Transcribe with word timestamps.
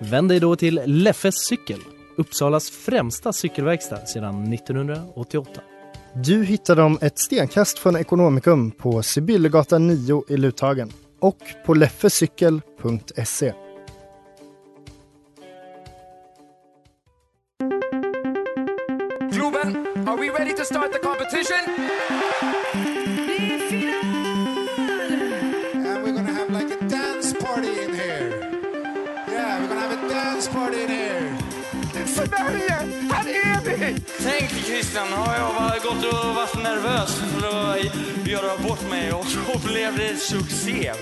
Vänd 0.00 0.28
dig 0.28 0.40
då 0.40 0.56
till 0.56 0.80
Leffes 0.84 1.34
cykel, 1.34 1.78
Uppsalas 2.16 2.70
främsta 2.70 3.32
cykelverkstad 3.32 4.06
sedan 4.06 4.52
1988. 4.52 5.60
Du 6.14 6.44
hittar 6.44 6.76
dem 6.76 6.98
ett 7.00 7.18
stenkast 7.18 7.78
från 7.78 7.96
Ekonomikum 7.96 8.70
på 8.70 9.02
Sibyllegatan 9.02 9.86
9 9.86 10.24
i 10.28 10.36
Luthagen 10.36 10.92
och 11.20 11.38
på 11.66 11.74
leffecykel.se. 11.74 13.52
Globen, 19.32 19.76
are 20.08 20.16
we 20.16 20.28
ready 20.38 20.56
to 20.56 20.64
start 20.64 20.92
the 20.92 20.98
competition? 20.98 22.97
Tänk 34.30 34.50
Christian, 34.50 35.08
har 35.08 35.34
jag 35.34 35.82
gått 35.82 36.04
och 36.04 36.34
varit 36.34 36.62
nervös 36.62 37.20
för 37.20 37.48
att 37.48 38.28
göra 38.28 38.68
bort 38.68 38.90
mig 38.90 39.12
och 39.12 39.24
så 39.26 39.68
blev 39.68 39.96
det 39.96 40.16
succé. 40.16 40.92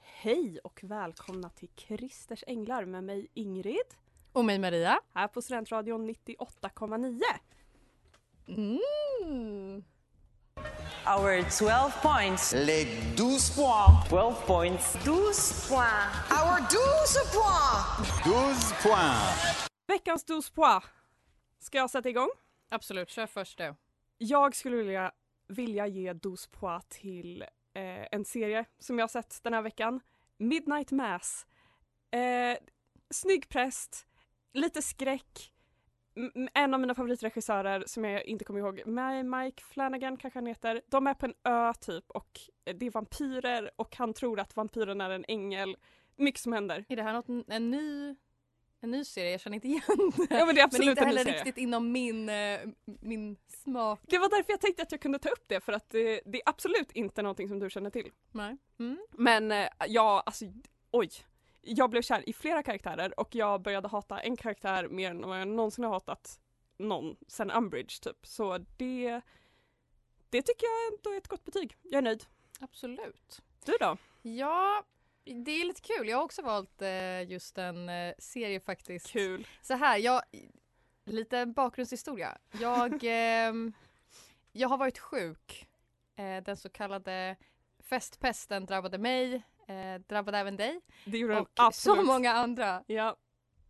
Hej 0.00 0.58
och 0.64 0.80
välkomna 0.82 1.48
till 1.48 1.68
Kristers 1.68 2.44
Änglar 2.46 2.84
med 2.84 3.04
mig 3.04 3.28
Ingrid. 3.34 3.76
Och 4.32 4.44
mig 4.44 4.58
Maria. 4.58 5.00
Här 5.14 5.28
på 5.28 5.42
Studentradion 5.42 6.10
98,9. 6.10 7.20
Mm. 8.48 9.84
Our 11.04 11.42
12 11.58 12.02
points. 12.02 12.52
Les 12.52 12.86
12 13.16 13.56
points. 13.56 14.06
12 14.08 14.46
points. 14.46 14.92
12 18.24 18.82
points. 18.82 19.68
Veckans 19.86 20.24
dos 20.24 20.50
pois. 20.50 20.84
Ska 21.58 21.78
jag 21.78 21.90
sätta 21.90 22.08
igång? 22.08 22.28
Absolut, 22.70 23.10
kör 23.10 23.26
först 23.26 23.58
du. 23.58 23.74
Jag 24.18 24.56
skulle 24.56 24.76
vilja, 24.76 25.12
vilja 25.48 25.86
ge 25.86 26.12
dos 26.12 26.46
pois 26.46 26.82
till 26.88 27.42
eh, 27.74 28.06
en 28.10 28.24
serie 28.24 28.64
som 28.78 28.98
jag 28.98 29.02
har 29.02 29.08
sett 29.08 29.42
den 29.42 29.54
här 29.54 29.62
veckan. 29.62 30.00
Midnight 30.38 30.90
Mass. 30.90 31.46
Eh, 32.10 32.56
snygg 33.10 33.48
präst, 33.48 34.06
lite 34.52 34.82
skräck. 34.82 35.51
En 36.54 36.74
av 36.74 36.80
mina 36.80 36.94
favoritregissörer 36.94 37.84
som 37.86 38.04
jag 38.04 38.24
inte 38.24 38.44
kommer 38.44 38.60
ihåg, 38.60 38.82
Mike 39.24 39.62
Flanagan 39.62 40.16
kanske 40.16 40.38
han 40.38 40.46
heter. 40.46 40.82
De 40.88 41.06
är 41.06 41.14
på 41.14 41.26
en 41.26 41.34
ö 41.44 41.72
typ 41.80 42.10
och 42.10 42.40
det 42.64 42.86
är 42.86 42.90
vampyrer 42.90 43.70
och 43.76 43.96
han 43.96 44.14
tror 44.14 44.40
att 44.40 44.56
vampyren 44.56 45.00
är 45.00 45.10
en 45.10 45.24
ängel. 45.28 45.76
Mycket 46.16 46.40
som 46.40 46.52
händer. 46.52 46.84
Är 46.88 46.96
det 46.96 47.02
här 47.02 47.12
något, 47.12 47.28
en 47.48 47.70
ny 47.70 48.16
en 48.82 48.90
ny 48.90 49.04
serie? 49.04 49.30
Jag 49.30 49.40
känner 49.40 49.54
inte 49.54 49.68
igen 49.68 49.82
det. 50.16 50.26
Ja 50.30 50.46
men 50.46 50.54
det 50.54 50.60
är 50.60 50.64
absolut 50.64 50.86
Men 50.86 50.90
inte 50.90 51.04
heller 51.04 51.24
riktigt 51.24 51.58
inom 51.58 51.92
min, 51.92 52.28
eh, 52.28 52.60
min 52.84 53.36
smak. 53.48 54.00
Det 54.02 54.18
var 54.18 54.28
därför 54.28 54.52
jag 54.52 54.60
tänkte 54.60 54.82
att 54.82 54.92
jag 54.92 55.00
kunde 55.00 55.18
ta 55.18 55.28
upp 55.28 55.44
det 55.46 55.60
för 55.60 55.72
att 55.72 55.90
det, 55.90 56.20
det 56.24 56.38
är 56.38 56.42
absolut 56.48 56.92
inte 56.92 57.22
någonting 57.22 57.48
som 57.48 57.58
du 57.58 57.70
känner 57.70 57.90
till. 57.90 58.10
Nej. 58.32 58.56
Mm. 58.78 58.98
Men 59.10 59.52
eh, 59.52 59.68
ja, 59.88 60.22
alltså 60.26 60.44
oj. 60.90 61.10
Jag 61.62 61.90
blev 61.90 62.02
kär 62.02 62.28
i 62.28 62.32
flera 62.32 62.62
karaktärer 62.62 63.20
och 63.20 63.34
jag 63.34 63.62
började 63.62 63.88
hata 63.88 64.20
en 64.20 64.36
karaktär 64.36 64.88
mer 64.88 65.10
än 65.10 65.28
vad 65.28 65.40
jag 65.40 65.48
någonsin 65.48 65.84
har 65.84 65.90
hatat 65.90 66.40
någon 66.76 67.16
sen 67.28 67.50
Umbridge 67.50 68.00
typ. 68.00 68.26
Så 68.26 68.58
det, 68.58 69.20
det 70.30 70.42
tycker 70.42 70.66
jag 70.66 70.92
ändå 70.92 71.10
är 71.10 71.18
ett 71.18 71.28
gott 71.28 71.44
betyg. 71.44 71.76
Jag 71.82 71.98
är 71.98 72.02
nöjd. 72.02 72.24
Absolut. 72.60 73.42
Du 73.64 73.76
då? 73.80 73.96
Ja, 74.22 74.84
det 75.24 75.50
är 75.50 75.64
lite 75.64 75.80
kul. 75.80 76.08
Jag 76.08 76.16
har 76.16 76.24
också 76.24 76.42
valt 76.42 76.82
eh, 76.82 77.22
just 77.30 77.58
en 77.58 77.88
eh, 77.88 78.14
serie 78.18 78.60
faktiskt. 78.60 79.10
Kul. 79.10 79.46
Så 79.62 79.74
här, 79.74 79.98
jag, 79.98 80.22
lite 81.04 81.46
bakgrundshistoria. 81.46 82.38
Jag, 82.60 83.00
ehm, 83.02 83.72
jag 84.52 84.68
har 84.68 84.78
varit 84.78 84.98
sjuk. 84.98 85.68
Eh, 86.16 86.42
den 86.42 86.56
så 86.56 86.68
kallade 86.68 87.36
festpesten 87.78 88.66
drabbade 88.66 88.98
mig, 88.98 89.42
eh, 89.68 90.00
drabbade 90.08 90.38
även 90.38 90.56
dig 90.56 90.80
Det 91.04 91.18
gjorde 91.18 91.34
den 91.34 91.42
och 91.42 91.48
absolut. 91.54 91.98
så 92.00 92.04
många 92.12 92.32
andra. 92.32 92.84
Ja. 92.86 93.16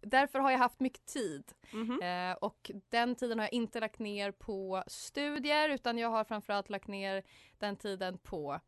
Därför 0.00 0.38
har 0.38 0.50
jag 0.50 0.58
haft 0.58 0.80
mycket 0.80 1.06
tid 1.06 1.52
Mhm. 1.72 2.02
eh, 2.02 2.32
och 2.36 2.70
den 2.88 3.14
tiden 3.16 3.38
har 3.38 3.44
jag 3.46 3.52
inte 3.52 3.80
lagt 3.80 3.98
ner 3.98 4.30
på 4.30 4.84
studier 4.86 5.68
utan 5.68 5.98
jag 5.98 6.08
har 6.10 6.24
framförallt 6.24 6.70
lagt 6.70 6.88
ner 6.88 7.22
den 7.58 7.76
tiden 7.76 8.18
på 8.18 8.60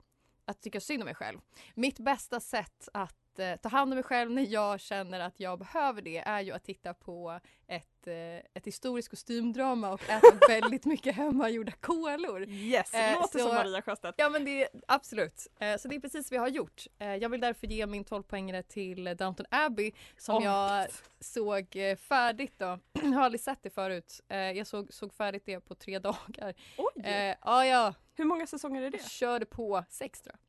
att 0.44 0.60
tycka 0.60 0.80
synd 0.80 1.02
om 1.02 1.04
mig 1.04 1.14
själv. 1.14 1.38
Mitt 1.74 1.98
bästa 1.98 2.40
sätt 2.40 2.88
att 2.92 3.16
eh, 3.38 3.56
ta 3.56 3.68
hand 3.68 3.92
om 3.92 3.96
mig 3.96 4.02
själv 4.04 4.30
när 4.30 4.42
jag 4.52 4.80
känner 4.80 5.20
att 5.20 5.40
jag 5.40 5.58
behöver 5.58 6.02
det 6.02 6.18
är 6.18 6.40
ju 6.40 6.52
att 6.52 6.64
titta 6.64 6.94
på 6.94 7.40
ett, 7.66 8.06
eh, 8.06 8.14
ett 8.54 8.66
historiskt 8.66 9.08
kostymdrama 9.08 9.92
och 9.92 10.02
äta 10.10 10.26
väldigt 10.48 10.84
mycket 10.84 11.16
hemmagjorda 11.16 11.72
kolor. 11.72 12.48
Yes, 12.48 12.94
Eh, 12.94 13.14
låter 13.20 13.38
så- 13.38 13.44
som 13.48 13.54
Maria 13.54 13.82
Sjöstedt. 13.82 14.14
Ja 14.18 14.28
men 14.28 14.44
det 14.44 14.68
absolut. 14.88 15.46
Eh, 15.58 15.76
så 15.76 15.88
det 15.88 15.94
är 15.96 16.00
precis 16.00 16.30
vad 16.30 16.36
jag 16.36 16.42
har 16.42 16.48
gjort. 16.48 16.86
Eh, 16.98 17.14
jag 17.14 17.28
vill 17.28 17.40
därför 17.40 17.66
ge 17.66 17.86
min 17.86 18.04
12-poängare 18.04 18.62
till 18.62 19.04
Downton 19.04 19.46
Abbey 19.50 19.92
som 20.16 20.36
Åh, 20.36 20.44
jag 20.44 20.88
såg 21.20 21.76
eh, 21.76 21.96
färdigt 21.96 22.52
då. 22.58 22.78
jag 22.92 23.08
har 23.08 23.22
aldrig 23.22 23.40
sett 23.40 23.62
det 23.62 23.70
förut. 23.70 24.20
Eh, 24.28 24.38
jag 24.38 24.66
såg, 24.66 24.92
såg 24.92 25.14
färdigt 25.14 25.42
det 25.46 25.60
på 25.60 25.74
tre 25.74 25.98
dagar. 26.08 26.54
Oj! 26.76 27.36
Ja, 27.44 27.66
jag 27.66 27.94
Hur 28.16 28.24
många 28.24 28.46
säsonger 28.46 28.82
är 28.82 28.90
det? 28.90 29.08
körde 29.10 29.46
på 29.46 29.84
sex 29.90 30.20
tror 30.22 30.32
jag. 30.34 30.44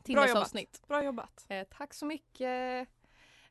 Bra 0.00 0.06
Timmars 0.06 0.28
jobbat. 0.28 0.42
avsnitt. 0.42 0.82
Bra 0.88 1.04
jobbat. 1.04 1.46
Eh, 1.48 1.66
tack 1.70 1.94
så 1.94 2.06
mycket. 2.06 2.88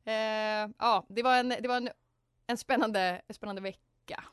Eh, 0.03 0.69
ja, 0.77 1.05
det 1.07 1.23
var 1.23 1.37
en, 1.37 1.49
det 1.49 1.67
var 1.67 1.77
en, 1.77 1.89
en 2.47 2.57
spännande, 2.57 3.21
en 3.27 3.35
spännande 3.35 3.61
vecka. 3.61 4.23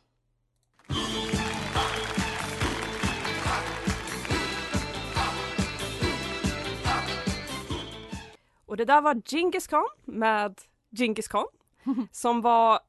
Och 8.66 8.76
det 8.76 8.84
där 8.84 9.00
var 9.00 9.22
Genghis 9.24 9.66
Khan 9.66 9.88
med 10.04 10.60
Genghis 10.90 11.28
Khan 11.28 11.46
som 12.12 12.40
var 12.40 12.80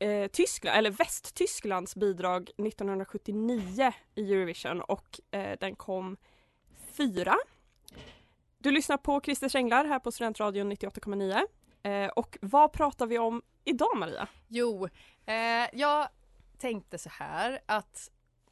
eh, 0.00 0.26
Tyskland, 0.30 0.78
eller 0.78 0.90
Västtysklands 0.90 1.96
bidrag 1.96 2.50
1979 2.56 3.92
i 4.14 4.32
Eurovision 4.34 4.80
och 4.80 5.20
eh, 5.30 5.58
den 5.60 5.76
kom 5.76 6.16
fyra. 6.92 7.36
Du 8.66 8.72
lyssnar 8.72 8.96
på 8.96 9.20
Christer 9.20 9.56
Änglar 9.56 9.84
här 9.84 9.98
på 9.98 10.12
Studentradion 10.12 10.72
98,9 10.72 11.46
eh, 11.82 12.08
och 12.08 12.38
vad 12.40 12.72
pratar 12.72 13.06
vi 13.06 13.18
om 13.18 13.42
idag 13.64 13.96
Maria? 13.96 14.28
Jo, 14.48 14.88
eh, 15.26 15.34
jag 15.72 16.08
tänkte 16.58 16.98
så 16.98 17.08
här 17.08 17.60
att 17.66 18.10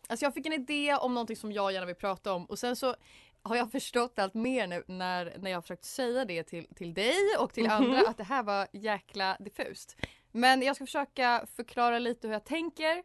Alltså 0.09 0.27
jag 0.27 0.35
fick 0.35 0.47
en 0.47 0.53
idé 0.53 0.95
om 0.95 1.15
någonting 1.15 1.37
som 1.37 1.53
jag 1.53 1.73
gärna 1.73 1.87
vill 1.87 1.95
prata 1.95 2.33
om 2.33 2.45
och 2.45 2.59
sen 2.59 2.77
så 2.77 2.95
har 3.43 3.57
jag 3.57 3.73
förstått 3.73 4.19
allt 4.19 4.35
mer 4.35 4.67
nu 4.67 4.85
när, 4.87 5.35
när 5.39 5.51
jag 5.51 5.57
har 5.57 5.63
försökt 5.63 5.85
säga 5.85 6.25
det 6.25 6.43
till, 6.43 6.67
till 6.75 6.95
dig 6.95 7.37
och 7.41 7.53
till 7.53 7.65
Mhm. 7.65 7.73
andra 7.73 8.01
att 8.09 8.17
det 8.17 8.25
här 8.25 8.43
var 8.43 8.69
jäkla 8.73 9.37
diffust. 9.41 9.97
Men 10.33 10.63
jag 10.63 10.77
ska 10.77 10.87
försöka 10.87 11.47
förklara 11.57 11.99
lite 11.99 12.27
hur 12.27 12.35
jag 12.35 12.45
tänker. 12.45 13.03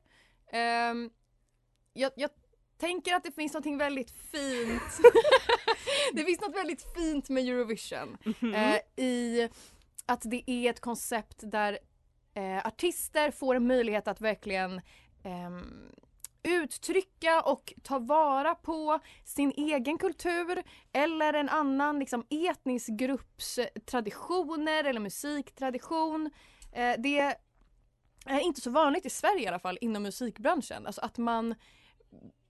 Ehm, 0.52 1.10
jag, 1.94 2.12
jag 2.16 2.30
tänker 2.80 3.16
att 3.16 3.24
det 3.24 3.32
finns 3.32 3.54
någonting 3.54 3.78
väldigt 3.78 4.12
fint. 4.12 5.00
det 6.14 6.24
finns 6.24 6.42
något 6.42 6.56
väldigt 6.56 6.94
fint 6.96 7.30
med 7.30 7.44
Eurovision. 7.44 8.18
Eh, 8.56 9.04
I 9.06 9.50
att 10.06 10.22
det 10.24 10.52
är 10.52 10.70
ett 10.70 10.80
koncept 10.80 11.40
där 11.42 11.80
eh, 12.34 12.68
artister 12.68 13.32
får 13.32 13.56
en 13.56 13.68
möjlighet 13.68 14.08
att 14.08 14.22
verkligen 14.22 14.82
ehm, 15.24 15.92
uttrycka 16.44 17.42
och 17.42 17.74
ta 17.84 18.00
vara 18.00 18.56
på 18.56 19.00
sin 19.26 19.54
egen 19.58 19.98
kultur 19.98 20.64
eller 20.94 21.34
en 21.34 21.50
annan 21.50 22.00
liksom, 22.00 22.26
etnisk 22.30 22.90
grupps 22.90 23.58
eh, 23.58 23.68
traditioner 23.86 24.84
eller 24.84 25.00
musiktradition. 25.00 26.30
Eh, 26.72 26.94
det 26.98 27.36
är 28.26 28.40
inte 28.40 28.62
så 28.62 28.70
vanligt 28.70 29.06
i 29.06 29.10
Sverige 29.10 29.44
i 29.44 29.48
alla 29.48 29.60
fall 29.60 29.78
inom 29.82 30.04
musikbranschen. 30.04 30.86
Alltså 30.86 31.02
att 31.02 31.18
man 31.18 31.56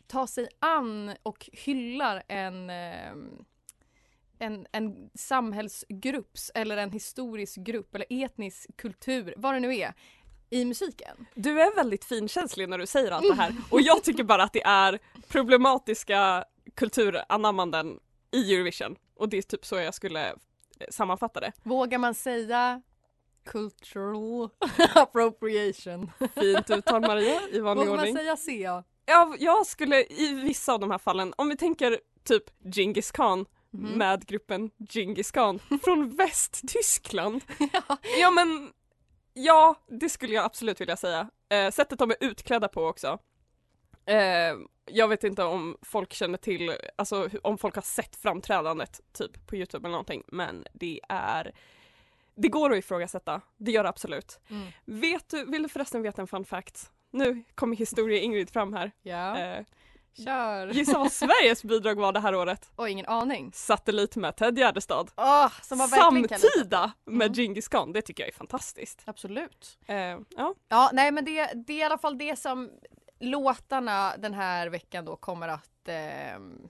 tar 0.10 0.28
sig 0.28 0.48
an 0.60 1.16
och 1.24 1.50
hyllar 1.54 2.24
en, 2.28 2.70
ehm, 2.70 3.46
en, 4.40 4.68
en 4.72 5.10
samhällsgrupps 5.16 6.52
eller 6.56 6.78
en 6.78 6.92
historisk 6.92 7.58
grupp 7.58 7.96
eller 7.96 8.06
etnisk 8.10 8.78
kultur, 8.78 9.34
vad 9.38 9.54
det 9.54 9.60
nu 9.60 9.76
är, 9.76 9.94
i 10.50 10.66
musiken. 10.66 11.26
Du 11.36 11.62
är 11.62 11.76
väldigt 11.76 12.06
finkänslig 12.06 12.70
när 12.70 12.78
du 12.78 12.86
säger 12.86 13.12
allt 13.12 13.28
det 13.28 13.42
här 13.42 13.56
och 13.72 13.82
jag 13.82 14.04
tycker 14.04 14.24
bara 14.24 14.44
att 14.44 14.54
det 14.54 14.64
är 14.64 15.00
problematiska 15.28 16.46
kulturanammanden 16.76 18.00
i 18.32 18.56
Eurovision 18.56 18.96
och 19.16 19.30
det 19.30 19.38
är 19.38 19.42
typ 19.42 19.66
så 19.66 19.76
jag 19.76 19.94
skulle 19.94 20.30
eh, 20.30 20.36
sammanfatta 20.90 21.40
det. 21.40 21.52
Vågar 21.64 21.98
man 21.98 22.16
säga 22.16 22.82
cultural 23.46 24.50
appropriation? 24.96 26.12
Fint 26.36 26.70
uttal 26.70 27.02
Maria 27.02 27.42
i 27.52 27.60
vanlig 27.60 27.86
Vågar 27.86 27.98
man 27.98 28.00
ordning. 28.00 28.16
säga 28.16 28.38
CA? 28.38 28.84
Ja, 29.10 29.36
jag 29.40 29.66
skulle 29.68 30.04
i 30.04 30.34
vissa 30.44 30.74
av 30.74 30.80
de 30.80 30.92
här 30.92 30.98
fallen, 30.98 31.34
om 31.38 31.50
vi 31.50 31.58
tänker 31.58 32.00
typ 32.24 32.44
Genghis 32.76 33.12
Khan 33.12 33.46
Mhm. 33.72 33.92
med 33.98 34.26
gruppen 34.26 34.72
Genghis 34.90 35.32
Khan 35.32 35.60
från 35.84 36.10
Västtyskland. 36.16 37.42
ja 38.20 38.32
men, 38.32 38.74
ja 39.34 39.76
det 39.88 40.10
skulle 40.10 40.34
jag 40.34 40.46
absolut 40.46 40.82
vilja 40.82 40.98
säga. 40.98 41.30
Eh, 41.50 41.72
sättet 41.72 42.00
de 42.00 42.12
är 42.12 42.18
utklädda 42.20 42.68
på 42.68 42.86
också. 42.86 43.20
Eh, 44.06 44.56
jag 44.86 45.08
vet 45.08 45.24
inte 45.24 45.44
om 45.44 45.78
folk 45.82 46.14
känner 46.14 46.38
till, 46.38 46.74
alltså 46.96 47.30
om 47.44 47.58
folk 47.58 47.76
har 47.76 47.82
sett 47.82 48.16
framträdandet 48.16 49.02
typ 49.14 49.48
på 49.48 49.56
Youtube 49.56 49.88
eller 49.88 49.92
någonting 49.92 50.24
men 50.28 50.66
det 50.74 51.00
är 51.10 51.56
det 52.36 52.48
går 52.48 52.72
att 52.72 52.78
ifrågasätta, 52.80 53.42
det 53.58 53.72
gör 53.72 53.84
det 53.84 53.90
absolut. 53.90 54.40
Mm. 54.50 54.68
Vet 54.86 55.30
du, 55.30 55.46
vill 55.46 55.64
du 55.64 55.70
förresten 55.70 56.02
veta 56.02 56.22
en 56.22 56.28
fun 56.28 56.46
fact? 56.46 56.92
Nu 57.12 57.44
kommer 57.56 57.76
historia 57.76 58.20
Ingrid 58.20 58.50
fram 58.50 58.74
här. 58.74 58.92
Ja, 59.02 59.38
Eh, 59.40 59.66
kör. 60.26 60.68
gissa 60.68 60.98
vad 60.98 61.12
Sveriges 61.12 61.64
bidrag 61.64 61.96
var 62.00 62.12
det 62.14 62.20
här 62.20 62.36
året? 62.36 62.72
Oj, 62.78 62.92
ingen 62.92 63.06
aning. 63.06 63.52
Satellit 63.54 64.16
med 64.16 64.36
Ted 64.36 64.58
Gärdestad. 64.58 65.12
Åh, 65.18 65.52
som. 65.62 65.78
Samtida 65.80 66.92
med 67.06 67.26
Mm. 67.28 67.34
Genghis 67.34 67.68
Khan, 67.68 67.94
det 67.94 68.02
tycker 68.02 68.24
jag 68.24 68.28
är 68.30 68.34
fantastiskt. 68.34 69.02
Absolut. 69.06 69.78
Eh, 69.88 69.96
ja. 70.30 70.56
Ja, 70.70 70.90
nej 70.94 71.12
men 71.12 71.26
det, 71.26 71.52
det 71.68 71.74
är 71.74 71.78
i 71.78 71.84
alla 71.84 71.98
fall 71.98 72.18
det 72.18 72.40
som 72.40 72.70
låtarna 73.20 74.14
den 74.18 74.34
här 74.34 74.68
veckan 74.70 75.06
då 75.06 75.16
kommer 75.16 75.48
att 75.48 75.70
ehm, 75.88 76.70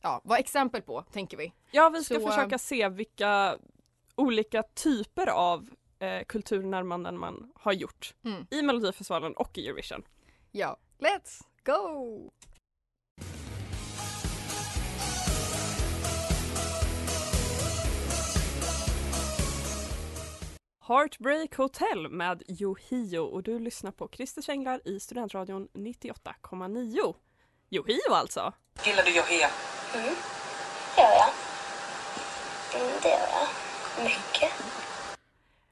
ja, 0.00 0.20
vara 0.24 0.38
exempel 0.38 0.82
på, 0.82 1.02
tänker 1.12 1.36
vi. 1.36 1.52
ja, 1.70 1.88
vi 1.88 2.04
ska 2.04 2.14
Så- 2.20 2.26
försöka 2.28 2.58
se 2.58 2.88
vilka 2.88 3.56
olika 4.16 4.62
typer 4.62 5.26
av 5.26 5.68
eh, 6.04 6.24
kulturnärmanden 6.24 7.18
man 7.18 7.52
har 7.54 7.72
gjort 7.72 8.14
Mm. 8.24 8.46
i 8.50 8.62
Melodifestivalen 8.62 9.32
och 9.34 9.58
i 9.58 9.66
Eurovision. 9.68 10.02
Ja, 10.52 10.76
let's 10.98 11.42
go! 11.64 12.30
Heartbreak 20.88 21.54
Hotel 21.56 22.08
med 22.08 22.42
Yohio 22.48 23.18
och 23.18 23.42
du 23.42 23.58
lyssnar 23.58 23.90
på 23.90 24.08
Christer 24.12 24.50
Änglar 24.50 24.80
i 24.88 25.00
Studentradion 25.00 25.68
98,9. 25.72 27.14
Yohio 27.70 28.10
alltså! 28.10 28.52
Gillar 28.84 29.02
du 29.02 29.10
Yohia? 29.10 29.48
Mm. 29.94 30.14
Gör 30.98 31.04
jag. 31.04 31.30
Mm, 32.80 32.92
det 33.02 33.08
gör 33.08 33.18
jag. 33.18 33.48
Mycket. 34.04 34.52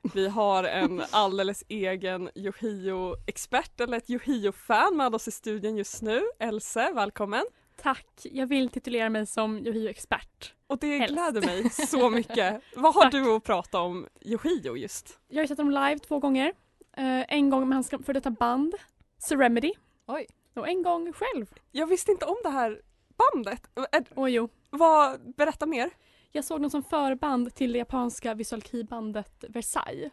Vi 0.02 0.28
har 0.28 0.64
en 0.64 1.02
alldeles 1.10 1.64
egen 1.68 2.30
Yohio-expert 2.34 3.80
eller 3.80 3.96
ett 3.96 4.10
Yohio-fan 4.10 4.96
med 4.96 5.14
oss 5.14 5.28
i 5.28 5.30
studion 5.30 5.76
just 5.76 6.02
nu. 6.02 6.22
Else, 6.38 6.92
välkommen! 6.94 7.44
Tack, 7.82 8.06
jag 8.22 8.46
vill 8.46 8.68
titulera 8.68 9.10
mig 9.10 9.26
som 9.26 9.58
Yohio-expert. 9.66 10.54
Och 10.66 10.78
det 10.78 10.98
Helst. 10.98 11.12
gläder 11.14 11.46
mig 11.46 11.70
så 11.70 12.10
mycket. 12.10 12.62
Vad 12.76 12.94
har 12.94 13.02
Tack. 13.02 13.12
du 13.12 13.34
att 13.36 13.44
prata 13.44 13.80
om 13.80 14.06
Yohio 14.20 14.76
just? 14.76 15.18
Jag 15.28 15.42
har 15.42 15.46
sett 15.46 15.58
dem 15.58 15.70
live 15.70 15.98
två 15.98 16.18
gånger. 16.18 16.52
Eh, 16.96 17.34
en 17.34 17.50
gång 17.50 17.68
med 17.68 17.76
hans 17.76 17.90
för 17.90 18.12
detta 18.12 18.30
band, 18.30 18.74
Seremedy. 19.18 19.72
Oj. 20.06 20.26
Och 20.54 20.68
en 20.68 20.82
gång 20.82 21.12
själv. 21.12 21.46
Jag 21.70 21.86
visste 21.86 22.12
inte 22.12 22.26
om 22.26 22.36
det 22.42 22.50
här 22.50 22.80
bandet. 23.16 23.62
Ä- 23.92 24.04
Och 24.14 24.30
jo, 24.30 24.48
Vad, 24.70 25.34
berätta 25.36 25.66
mer. 25.66 25.90
Jag 26.32 26.44
såg 26.44 26.60
dem 26.60 26.70
som 26.70 26.82
förband 26.82 27.54
till 27.54 27.72
det 27.72 27.78
japanska 27.78 28.34
visual 28.34 28.62
kei-bandet 28.62 29.44
Versailles. 29.48 30.12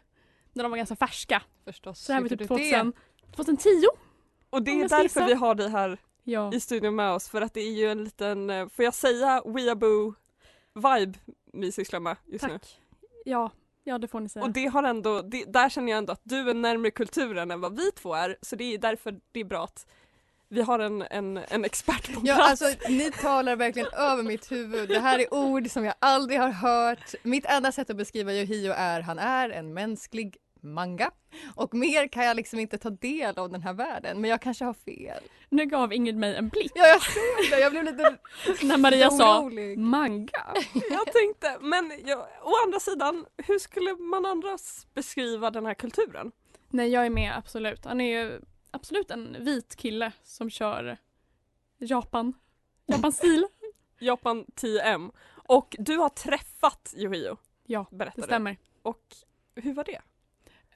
När 0.52 0.62
de 0.62 0.70
var 0.70 0.78
ganska 0.78 0.96
färska. 0.96 1.42
Förstås. 1.64 2.00
Så 2.00 2.12
det 2.12 2.14
här 2.14 2.22
var 2.22 2.28
typ 2.28 2.38
du 2.38 2.46
2000, 2.46 2.92
2010. 3.36 3.68
Och 4.50 4.62
det 4.62 4.70
är 4.70 4.88
därför 4.88 5.02
gissa. 5.02 5.26
vi 5.26 5.34
har 5.34 5.54
dig 5.54 5.68
här 5.68 5.98
Ja, 6.24 6.52
i 6.54 6.60
studion 6.60 6.96
med 6.96 7.12
oss 7.12 7.28
för 7.28 7.42
att 7.42 7.54
det 7.54 7.60
är 7.60 7.72
ju 7.72 7.90
en 7.90 8.04
liten, 8.04 8.50
eh, 8.50 8.68
får 8.68 8.84
jag 8.84 8.94
säga 8.94 9.42
weaboo 9.44 10.14
vibe 10.74 11.18
vi 11.52 11.72
sysslar 11.72 12.00
med 12.00 12.16
just 12.26 12.44
nu. 12.44 12.50
tack. 12.50 12.80
Ja, 13.24 13.50
ja 13.84 13.98
det 13.98 14.08
får 14.08 14.20
ni 14.20 14.28
säga. 14.28 14.44
Och 14.44 14.50
det 14.50 14.66
har 14.66 14.82
ändå, 14.82 15.22
det, 15.22 15.44
där 15.44 15.68
känner 15.68 15.90
jag 15.90 15.98
ändå 15.98 16.12
att 16.12 16.20
du 16.22 16.50
är 16.50 16.54
närmare 16.54 16.90
kulturen 16.90 17.50
än 17.50 17.60
vad 17.60 17.76
vi 17.76 17.90
två 17.90 18.14
är 18.14 18.36
så 18.42 18.56
det 18.56 18.74
är 18.74 18.78
därför 18.78 19.20
det 19.32 19.40
är 19.40 19.44
bra 19.44 19.64
att 19.64 19.86
vi 20.50 20.62
har 20.62 20.78
en, 20.78 21.02
en, 21.10 21.36
en 21.36 21.64
expert 21.64 22.14
på 22.14 22.20
Ja, 22.24 22.34
plats. 22.34 22.62
alltså 22.62 22.88
ni 22.88 23.10
talar 23.10 23.56
verkligen 23.56 23.88
över 23.92 24.22
mitt 24.22 24.52
huvud. 24.52 24.88
Det 24.88 25.00
här 25.00 25.18
är 25.18 25.34
ord 25.34 25.70
som 25.70 25.84
jag 25.84 25.94
aldrig 25.98 26.40
har 26.40 26.48
hört. 26.50 27.14
Mitt 27.22 27.44
enda 27.46 27.72
sätt 27.72 27.90
att 27.90 27.96
beskriva 27.96 28.32
Yohio 28.32 28.72
är 28.72 29.00
han 29.00 29.18
är 29.18 29.50
en 29.50 29.74
mänsklig 29.74 30.36
manga. 30.62 31.10
Och 31.54 31.74
mer 31.74 32.08
kan 32.08 32.24
jag 32.24 32.36
liksom 32.36 32.58
inte 32.58 32.78
ta 32.78 32.90
del 32.90 33.38
av 33.38 33.50
den 33.50 33.62
här 33.62 33.72
världen. 33.72 34.20
Men 34.20 34.30
jag 34.30 34.42
kanske 34.42 34.64
har 34.64 34.74
fel. 34.74 35.22
Nu 35.48 35.66
gav 35.66 35.92
Ingrid 35.92 36.16
mig 36.16 36.36
en 36.36 36.48
blick 36.48 36.72
Ja, 36.74 36.86
jag 36.86 37.02
såg 37.02 37.50
det. 37.50 37.60
Jag 37.60 37.72
blev 37.72 37.84
lite 37.84 38.16
när 38.66 38.76
Maria 38.78 39.10
sa 39.10 39.50
manga. 39.76 40.54
Jag 40.90 41.12
tänkte, 41.12 41.56
men 41.60 41.92
jag, 42.04 42.18
å 42.42 42.52
andra 42.66 42.80
sidan, 42.80 43.26
hur 43.36 43.58
skulle 43.58 43.94
man 43.94 44.26
annars 44.26 44.60
beskriva 44.94 45.50
den 45.50 45.66
här 45.66 45.74
kulturen? 45.74 46.32
Nej, 46.70 46.88
jag 46.88 47.06
är 47.06 47.10
med 47.10 47.36
absolut. 47.36 47.84
Han 47.84 48.00
är 48.00 48.20
ju 48.22 48.40
absolut 48.70 49.10
en 49.10 49.44
vit 49.44 49.76
kille 49.76 50.12
som 50.22 50.50
kör 50.50 50.98
Japan. 51.78 52.32
Japan-stil. 52.86 53.46
Japan 53.98 54.44
10M. 54.44 55.12
Och 55.32 55.76
du 55.78 55.96
har 55.96 56.08
träffat 56.08 56.94
Yohio, 56.96 57.36
Ja, 57.66 57.86
berättade 57.90 58.12
det 58.16 58.22
du. 58.22 58.26
stämmer. 58.26 58.56
Och 58.82 59.16
hur 59.54 59.74
var 59.74 59.84
det? 59.84 60.00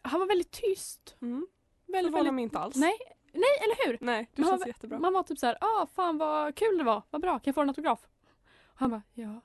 Han 0.02 0.20
var 0.20 0.26
väldigt 0.26 0.50
tyst. 0.50 1.16
Mm. 1.22 1.46
Det 1.86 1.92
Väldigt, 1.92 2.06
förvånar 2.12 2.18
väldigt... 2.24 2.34
mig 2.34 2.42
inte 2.44 2.58
alls. 2.58 2.76
Nej, 2.76 2.98
nej, 3.32 3.58
eller 3.62 3.86
hur? 3.86 3.98
Nej, 4.00 4.30
det 4.34 4.42
Men 4.42 4.50
känns 4.50 4.62
han- 4.62 4.68
jättebra. 4.68 4.98
Man 4.98 5.12
var 5.12 5.22
typ 5.22 5.38
så 5.38 5.46
här, 5.46 5.58
ah 5.60 5.86
fan 5.86 6.18
vad 6.18 6.54
kul 6.54 6.78
det 6.78 6.84
var, 6.84 7.02
vad 7.10 7.20
bra, 7.20 7.32
kan 7.32 7.42
jag 7.44 7.54
få 7.54 7.60
en 7.62 7.68
autograf? 7.68 8.00
Och 8.04 8.78
han 8.80 8.90
bara, 8.90 9.02
ja. 9.14 9.40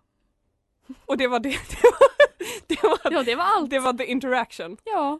Och 1.05 1.17
det 1.17 1.27
var 1.27 1.39
det, 1.39 1.50
det 1.69 1.83
var, 1.83 2.09
det 2.67 2.83
var, 2.83 3.12
Ja, 3.12 3.24
det 3.24 3.35
var 3.35 3.43
allt. 3.43 3.69
det 3.69 3.79
var 3.79 3.93
the 3.93 4.05
interaction. 4.05 4.77
Ja, 4.83 5.19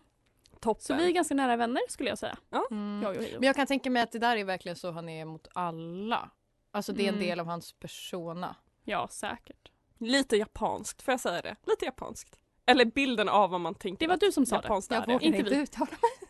Toppen. 0.60 0.82
så 0.84 0.94
vi 0.96 1.08
är 1.08 1.12
ganska 1.12 1.36
nära 1.36 1.56
vänner 1.56 1.82
skulle 1.90 2.10
jag 2.10 2.18
säga. 2.18 2.38
Mm. 2.72 3.02
Jag. 3.04 3.16
Men 3.16 3.44
jag 3.44 3.56
kan 3.56 3.68
tänka 3.68 3.90
mig 3.90 4.02
att 4.02 4.12
det 4.12 4.20
där 4.20 4.38
är 4.38 4.44
verkligen 4.44 4.76
så 4.76 4.92
han 4.92 5.10
är 5.10 5.26
mot 5.26 5.48
alla. 5.54 6.30
Alltså 6.72 6.94
det 6.94 7.04
är 7.04 7.08
en 7.10 7.14
Mm. 7.16 7.28
del 7.28 7.40
av 7.40 7.46
hans 7.46 7.74
persona. 7.74 8.56
Ja, 8.84 9.08
säkert. 9.12 9.72
Lite 9.98 10.38
japanskt, 10.38 11.02
får 11.02 11.12
jag 11.12 11.20
säga 11.20 11.42
det? 11.42 11.56
Lite 11.68 11.86
japanskt. 11.86 12.40
Eller 12.66 12.86
bilden 12.86 13.30
av 13.30 13.50
vad 13.50 13.62
man 13.62 13.76
tänker 13.76 14.00
Det 14.06 14.10
var 14.10 14.18
du 14.18 14.32
som 14.32 14.46
sa 14.46 14.62
det. 14.62 14.68
Jag 14.90 15.08
vågar 15.08 15.24
Inte 15.24 15.56
uttala 15.56 15.92
mig. 15.92 16.30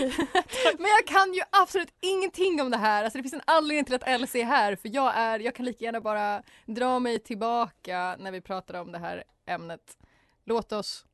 Men 0.78 0.86
jag 0.90 1.06
kan 1.06 1.32
ju 1.34 1.40
absolut 1.50 1.94
ingenting 2.00 2.60
om 2.62 2.70
det 2.70 2.76
här. 2.76 3.04
Alltså 3.04 3.18
det 3.18 3.22
finns 3.22 3.34
en 3.34 3.40
anledning 3.44 3.84
till 3.84 3.94
att 3.94 4.02
Elsie 4.02 4.42
är 4.42 4.46
här 4.46 4.76
för 4.76 4.88
jag 4.94 5.16
är, 5.16 5.38
jag 5.38 5.54
kan 5.54 5.64
lika 5.66 5.84
gärna 5.84 6.00
bara 6.00 6.42
dra 6.66 6.98
mig 6.98 7.18
tillbaka 7.18 8.16
när 8.18 8.30
vi 8.32 8.40
pratar 8.40 8.80
om 8.80 8.92
det 8.92 8.98
här 8.98 9.24
ämnet. 9.46 9.96
Låt 10.44 10.72
oss 10.72 11.06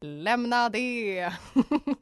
lämna 0.00 0.68
det. 0.68 1.32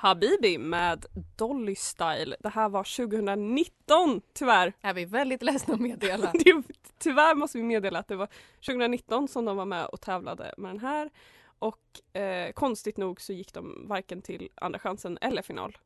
Habibi 0.00 0.58
med 0.58 1.06
Dolly 1.36 1.74
Style. 1.76 2.36
Det 2.40 2.48
här 2.48 2.68
var 2.68 2.84
2019 2.84 4.20
tyvärr. 4.32 4.72
Är 4.80 4.94
vi 4.94 5.04
väldigt 5.04 5.42
ledsna 5.42 5.74
att 5.74 5.80
meddela. 5.80 6.32
Det, 6.44 6.62
tyvärr 6.98 7.34
måste 7.34 7.58
vi 7.58 7.64
meddela 7.64 7.98
att 7.98 8.08
det 8.08 8.16
var 8.16 8.28
2019 8.66 9.28
som 9.28 9.44
de 9.44 9.56
var 9.56 9.64
med 9.64 9.86
och 9.86 10.00
tävlade 10.00 10.54
med 10.56 10.70
den 10.70 10.80
här. 10.80 11.10
Och 11.58 12.16
eh, 12.20 12.52
konstigt 12.52 12.96
nog 12.96 13.20
så 13.20 13.32
gick 13.32 13.52
de 13.52 13.88
varken 13.88 14.22
till 14.22 14.48
andra 14.54 14.78
chansen 14.78 15.18
eller 15.20 15.42
final. 15.42 15.78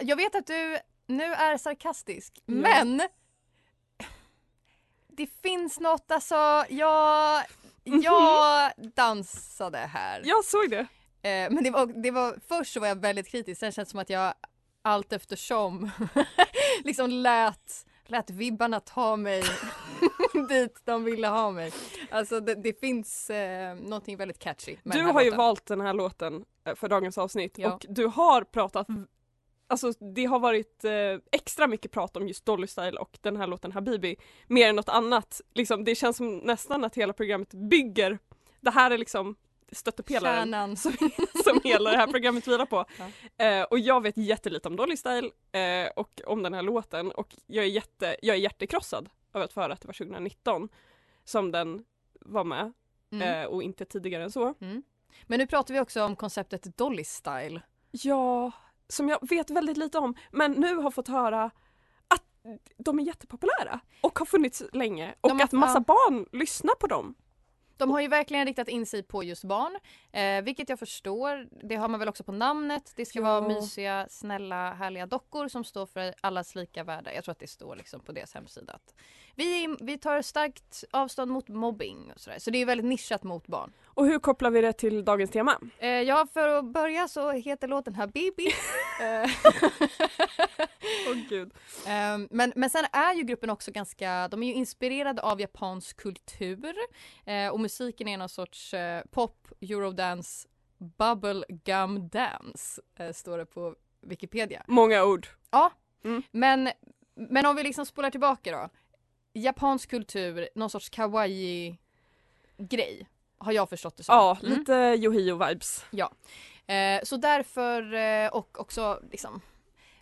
Jag 0.00 0.16
vet 0.16 0.34
att 0.34 0.46
du 0.46 0.78
nu 1.06 1.24
är 1.24 1.56
sarkastisk 1.56 2.42
Ja. 2.46 2.54
men 2.54 3.02
det 5.08 5.26
finns 5.42 5.80
något 5.80 6.10
alltså, 6.10 6.64
jag, 6.68 7.42
jag 7.84 8.72
dansade 8.94 9.78
här. 9.78 10.22
Jag 10.24 10.44
såg 10.44 10.70
det. 10.70 10.86
Eh, 11.22 11.50
men 11.50 11.64
det 11.64 11.70
var, 11.70 11.86
det 12.02 12.10
var, 12.10 12.36
först 12.48 12.72
så 12.72 12.80
var 12.80 12.88
jag 12.88 13.00
väldigt 13.00 13.28
kritisk, 13.28 13.60
sen 13.60 13.72
känns 13.72 13.88
det 13.88 13.90
som 13.90 14.00
att 14.00 14.10
jag 14.10 14.34
allt 14.82 15.12
eftersom 15.12 15.90
liksom 16.84 17.10
lät, 17.10 17.86
lät 18.06 18.30
vibbarna 18.30 18.80
ta 18.80 19.16
mig 19.16 19.42
dit 20.48 20.80
de 20.84 21.04
ville 21.04 21.28
ha 21.28 21.50
mig. 21.50 21.72
Alltså 22.10 22.40
det, 22.40 22.54
det 22.54 22.80
finns 22.80 23.30
eh, 23.30 23.74
någonting 23.74 24.16
väldigt 24.16 24.38
catchy 24.38 24.76
med 24.82 24.96
Du 24.96 25.02
har 25.02 25.20
ju 25.20 25.26
låten. 25.30 25.38
valt 25.38 25.66
den 25.66 25.80
här 25.80 25.94
låten 25.94 26.44
eh, 26.64 26.74
för 26.74 26.88
dagens 26.88 27.18
avsnitt 27.18 27.58
Ja. 27.58 27.72
och 27.72 27.86
du 27.88 28.06
har 28.06 28.44
pratat 28.44 28.86
Alltså 29.66 29.92
det 30.14 30.24
har 30.24 30.38
varit 30.38 30.84
eh, 30.84 30.92
extra 31.32 31.66
mycket 31.66 31.90
prat 31.90 32.16
om 32.16 32.28
just 32.28 32.44
Dolly 32.44 32.66
Style 32.66 32.98
och 32.98 33.18
den 33.20 33.36
här 33.36 33.46
låten 33.46 33.72
Habibi 33.72 34.16
mer 34.46 34.68
än 34.68 34.76
något 34.76 34.88
annat. 34.88 35.40
Liksom, 35.54 35.84
det 35.84 35.94
känns 35.94 36.16
som 36.16 36.36
nästan 36.38 36.84
att 36.84 36.94
hela 36.94 37.12
programmet 37.12 37.54
bygger 37.54 38.18
Det 38.60 38.70
här 38.70 38.90
är 38.90 38.98
liksom 38.98 39.36
stöttepelaren 39.72 40.36
Kärnan. 40.36 40.76
som, 40.76 40.92
som 41.44 41.60
hela 41.64 41.90
det 41.90 41.96
här 41.96 42.06
programmet 42.06 42.48
vilar 42.48 42.66
på. 42.66 42.84
Ja. 43.36 43.44
Eh, 43.44 43.62
och 43.62 43.78
jag 43.78 44.00
vet 44.00 44.16
jättelite 44.16 44.68
om 44.68 44.76
Dolly 44.76 44.96
Style 44.96 45.30
eh, 45.52 45.90
och 45.96 46.20
om 46.26 46.42
den 46.42 46.54
här 46.54 46.62
låten 46.62 47.10
och 47.12 47.36
jag 47.46 47.64
är, 47.64 47.68
jätte, 47.68 48.16
jag 48.22 48.36
är 48.36 48.40
hjärtekrossad 48.40 49.08
över 49.34 49.44
att 49.44 49.52
få 49.52 49.60
höra 49.60 49.72
att 49.72 49.80
det 49.80 49.86
var 49.86 49.94
2019 49.94 50.68
som 51.24 51.52
den 51.52 51.84
var 52.20 52.44
med 52.44 52.72
Mm. 53.12 53.40
eh, 53.42 53.46
och 53.46 53.62
inte 53.62 53.84
tidigare 53.84 54.22
än 54.24 54.30
så. 54.30 54.54
Mm. 54.60 54.82
Men 55.26 55.38
nu 55.38 55.46
pratar 55.46 55.74
vi 55.74 55.80
också 55.80 56.04
om 56.04 56.16
konceptet 56.16 56.76
Dolly 56.76 57.04
Style. 57.04 57.60
Ja, 57.90 58.52
som 58.88 59.08
jag 59.08 59.28
vet 59.28 59.50
väldigt 59.50 59.76
lite 59.76 59.98
om 59.98 60.14
men 60.30 60.52
nu 60.52 60.74
har 60.76 60.90
fått 60.90 61.08
höra 61.08 61.50
att 62.08 62.24
de 62.78 62.98
är 62.98 63.02
jättepopulära 63.02 63.80
och 64.00 64.18
har 64.18 64.26
funnits 64.26 64.62
länge 64.72 65.14
och 65.20 65.30
har- 65.30 65.44
att 65.44 65.52
massa 65.52 65.74
ja. 65.78 65.80
barn 65.80 66.26
lyssnar 66.32 66.74
på 66.74 66.86
dem. 66.86 67.14
De 67.76 67.90
har 67.90 68.00
ju 68.00 68.08
verkligen 68.08 68.46
riktat 68.46 68.68
in 68.68 68.86
sig 68.86 69.02
på 69.02 69.24
just 69.24 69.44
barn, 69.44 69.78
eh, 70.12 70.42
vilket 70.44 70.68
jag 70.68 70.78
förstår. 70.78 71.48
Det 71.68 71.76
har 71.76 71.88
man 71.88 72.00
väl 72.00 72.08
också 72.08 72.24
på 72.24 72.32
namnet. 72.32 72.92
Det 72.96 73.06
ska 73.06 73.18
Ja. 73.18 73.22
vara 73.24 73.48
mysiga, 73.48 74.06
snälla, 74.10 74.72
härliga 74.72 75.06
dockor 75.06 75.48
som 75.48 75.64
står 75.64 75.86
för 75.86 76.14
allas 76.20 76.54
lika 76.54 76.84
värde. 76.84 77.14
Jag 77.14 77.24
tror 77.24 77.32
att 77.32 77.38
det 77.38 77.46
står 77.50 77.76
liksom 77.76 78.00
på 78.00 78.12
deras 78.12 78.34
hemsida. 78.34 78.72
Att 78.72 78.94
vi, 79.34 79.76
vi 79.80 79.98
tar 79.98 80.22
starkt 80.22 80.84
avstånd 80.90 81.30
mot 81.30 81.48
mobbing 81.48 82.12
och 82.14 82.20
sådär. 82.20 82.38
Så 82.38 82.50
det 82.50 82.58
är 82.62 82.66
väldigt 82.66 82.86
nischat 82.86 83.22
mot 83.22 83.46
barn. 83.46 83.72
Och 83.84 84.06
hur 84.06 84.18
kopplar 84.18 84.50
vi 84.50 84.60
det 84.60 84.72
till 84.72 85.04
dagens 85.04 85.30
tema? 85.30 85.58
Eh, 85.78 85.88
ja, 85.88 86.26
för 86.32 86.48
att 86.48 86.64
börja 86.64 87.08
så 87.08 87.30
heter 87.30 87.68
låten 87.68 87.94
Habibi. 87.94 88.48
Eh, 89.02 89.30
Åh 91.08 91.16
gud. 91.28 91.52
Ehm, 91.86 92.28
men, 92.30 92.52
men 92.56 92.70
sen 92.70 92.84
är 92.92 93.14
ju 93.14 93.22
gruppen 93.22 93.50
också 93.50 93.70
ganska, 93.72 94.28
de 94.28 94.42
är 94.42 94.46
ju 94.46 94.52
inspirerade 94.54 95.22
av 95.22 95.40
japansk 95.40 95.96
kultur 95.96 96.74
eh, 97.26 97.48
och 97.48 97.60
musiken 97.60 98.08
är 98.08 98.16
någon 98.18 98.28
sorts 98.28 98.74
eh, 98.74 99.02
pop, 99.10 99.48
eurodance, 99.60 100.48
bubble 100.98 101.44
gum 101.48 102.08
dance 102.08 102.82
eh, 102.98 103.12
står 103.12 103.38
det 103.38 103.46
på 103.46 103.74
Wikipedia. 104.02 104.62
Många 104.68 105.04
ord. 105.04 105.26
Ja, 105.50 105.72
Mm. 106.04 106.22
men, 106.30 106.68
men 107.14 107.46
om 107.46 107.56
vi 107.56 107.62
liksom 107.62 107.86
spolar 107.86 108.10
tillbaka 108.10 108.50
då. 108.52 108.68
Japansk 109.32 109.90
kultur, 109.90 110.48
någon 110.54 110.70
sorts 110.70 110.88
kawaii 110.90 111.78
grej 112.58 113.08
har 113.38 113.52
jag 113.52 113.68
förstått 113.68 113.96
det 113.96 114.02
som. 114.02 114.14
Ja, 114.14 114.38
Mm. 114.42 114.58
lite 114.58 114.72
Yohio-vibes. 114.72 115.84
Ja. 115.90 116.12
Eh, 116.74 117.02
så 117.04 117.16
därför 117.16 117.94
eh, 117.94 118.28
och 118.28 118.60
också 118.60 119.00
liksom 119.10 119.40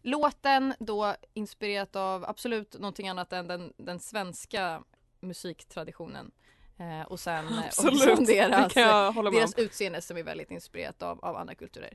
låten 0.02 0.74
då 0.78 1.14
inspirerat 1.34 1.96
av 1.96 2.24
absolut 2.24 2.74
någonting 2.78 3.08
annat 3.08 3.32
än 3.32 3.46
den, 3.48 3.72
den 3.76 4.00
svenska 4.00 4.82
musiktraditionen. 5.20 6.30
Eh, 6.78 7.02
och 7.06 7.20
sen 7.20 7.48
eh, 7.48 7.64
också 7.66 7.90
det 8.24 8.46
deras, 8.48 8.74
deras 9.32 9.54
utseende 9.58 10.02
som 10.02 10.16
är 10.16 10.22
väldigt 10.22 10.50
inspirerat 10.50 11.02
av, 11.02 11.24
av 11.24 11.36
andra 11.36 11.54
kulturer. 11.54 11.94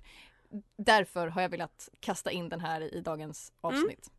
Därför 0.77 1.27
har 1.27 1.42
jag 1.42 1.50
velat 1.50 1.89
kasta 2.00 2.32
in 2.32 2.50
den 2.50 2.60
här 2.60 2.82
i, 2.82 2.89
i 2.98 3.01
dagens 3.01 3.54
Mm. 3.63 3.75
avsnitt. 3.75 4.10
Eh, 4.10 4.12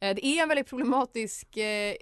Det 0.00 0.26
är 0.26 0.42
en 0.42 0.48
väldigt 0.48 0.66
problematisk 0.68 1.56
eh, 1.56 1.94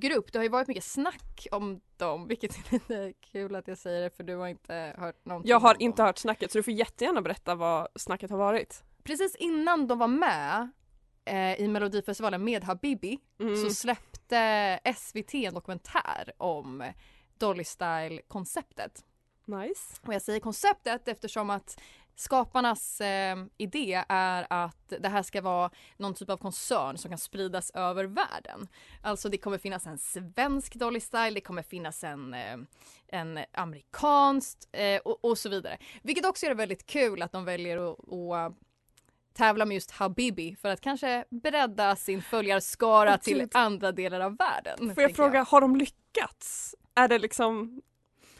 grupp. 0.00 0.32
Det 0.32 0.38
har 0.38 0.42
ju 0.42 0.48
varit 0.48 0.68
mycket 0.68 0.84
snack 0.84 1.46
om 1.50 1.80
dem, 1.96 2.28
vilket 2.28 2.56
är 2.56 2.72
lite 2.72 3.12
kul 3.32 3.54
att 3.54 3.68
jag 3.68 3.78
säger 3.78 4.02
det 4.02 4.10
för 4.10 4.24
du 4.24 4.36
har 4.36 4.48
inte 4.48 4.94
hört 4.98 5.24
någonting 5.24 5.50
Jag 5.50 5.60
har 5.60 5.82
inte 5.82 6.02
hört 6.02 6.18
snacket 6.18 6.52
så 6.52 6.58
du 6.58 6.62
får 6.62 6.72
jättegärna 6.72 7.22
berätta 7.22 7.54
vad 7.54 7.88
snacket 7.96 8.30
har 8.30 8.38
varit. 8.38 8.82
Precis 9.04 9.36
innan 9.36 9.86
de 9.86 9.98
var 9.98 10.08
med 10.08 10.70
eh, 11.24 11.60
i 11.60 11.68
Melodifestivalen 11.68 12.44
med 12.44 12.64
Habibi 12.64 13.18
Mm. 13.40 13.56
så 13.56 13.70
släppte 13.70 14.80
SVT 14.96 15.34
en 15.34 15.54
dokumentär 15.54 16.32
om 16.36 16.92
Dolly 17.38 17.64
Style-konceptet. 17.64 19.04
Nice. 19.46 20.00
Och 20.06 20.14
jag 20.14 20.22
säger 20.22 20.40
konceptet 20.40 21.08
eftersom 21.08 21.50
att 21.50 21.80
skaparnas 22.16 23.00
eh, 23.00 23.36
idé 23.58 24.04
är 24.08 24.46
att 24.50 24.92
det 25.00 25.08
här 25.08 25.22
ska 25.22 25.42
vara 25.42 25.70
någon 25.96 26.14
typ 26.14 26.30
av 26.30 26.36
koncern 26.36 26.98
som 26.98 27.08
kan 27.08 27.18
spridas 27.18 27.70
över 27.70 28.04
världen. 28.04 28.68
Alltså 29.02 29.28
det 29.28 29.38
kommer 29.38 29.58
finnas 29.58 29.86
en 29.86 29.98
svensk 29.98 30.74
Dolly 30.74 31.00
Style, 31.00 31.30
det 31.30 31.40
kommer 31.40 31.62
finnas 31.62 32.04
en, 32.04 32.34
eh, 32.34 32.56
en 33.06 33.38
amerikansk 33.52 34.58
eh, 34.72 35.00
och, 35.00 35.24
och 35.24 35.38
så 35.38 35.48
vidare. 35.48 35.78
Vilket 36.02 36.26
också 36.26 36.46
är 36.46 36.54
väldigt 36.54 36.86
kul 36.86 37.22
att 37.22 37.32
de 37.32 37.44
väljer 37.44 37.92
att, 37.92 38.12
att 38.32 38.52
tävla 39.34 39.64
med 39.64 39.74
just 39.74 39.90
Habibi 39.90 40.56
för 40.56 40.68
att 40.68 40.80
kanske 40.80 41.24
bredda 41.30 41.96
sin 41.96 42.22
följarskara 42.22 43.18
till 43.18 43.48
andra 43.52 43.92
delar 43.92 44.20
av 44.20 44.36
världen. 44.36 44.94
Får 44.94 45.02
jag 45.02 45.16
fråga, 45.16 45.42
har 45.42 45.60
de 45.60 45.76
lyckats? 45.76 46.74
Är 46.94 47.08
det 47.08 47.18
liksom 47.18 47.82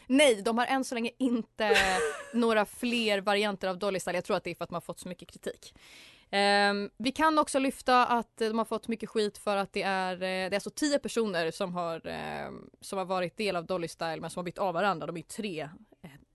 Nej, 0.07 0.41
de 0.41 0.57
har 0.57 0.65
än 0.65 0.83
så 0.83 0.95
länge 0.95 1.11
inte 1.17 1.77
några 2.33 2.65
fler 2.65 3.21
varianter 3.21 3.67
av 3.67 3.79
Dolly 3.79 3.99
Style. 3.99 4.17
Jag 4.17 4.25
tror 4.25 4.37
att 4.37 4.43
det 4.43 4.51
är 4.51 4.55
för 4.55 4.63
att 4.63 4.71
man 4.71 4.75
har 4.75 4.81
fått 4.81 4.99
så 4.99 5.09
mycket 5.09 5.31
kritik. 5.31 5.75
Ehm, 6.31 6.89
vi 6.97 7.11
kan 7.11 7.39
också 7.39 7.59
lyfta 7.59 8.05
att 8.05 8.37
de 8.37 8.57
har 8.57 8.65
fått 8.65 8.87
mycket 8.87 9.09
skit 9.09 9.37
för 9.37 9.57
att 9.57 9.73
det 9.73 9.83
är, 9.83 10.13
eh, 10.13 10.19
det 10.19 10.25
är 10.25 10.53
alltså 10.53 10.69
tio 10.69 10.99
personer 10.99 11.51
som 11.51 11.73
har, 11.73 12.07
ehm, 12.07 12.69
som 12.81 12.97
har 12.97 13.05
varit 13.05 13.37
del 13.37 13.55
av 13.55 13.65
Dolly 13.65 13.87
Style 13.87 14.21
men 14.21 14.29
som 14.29 14.39
har 14.39 14.43
bytt 14.43 14.57
av 14.57 14.73
varandra. 14.73 15.07
De 15.07 15.17
är 15.17 15.21
tre 15.21 15.69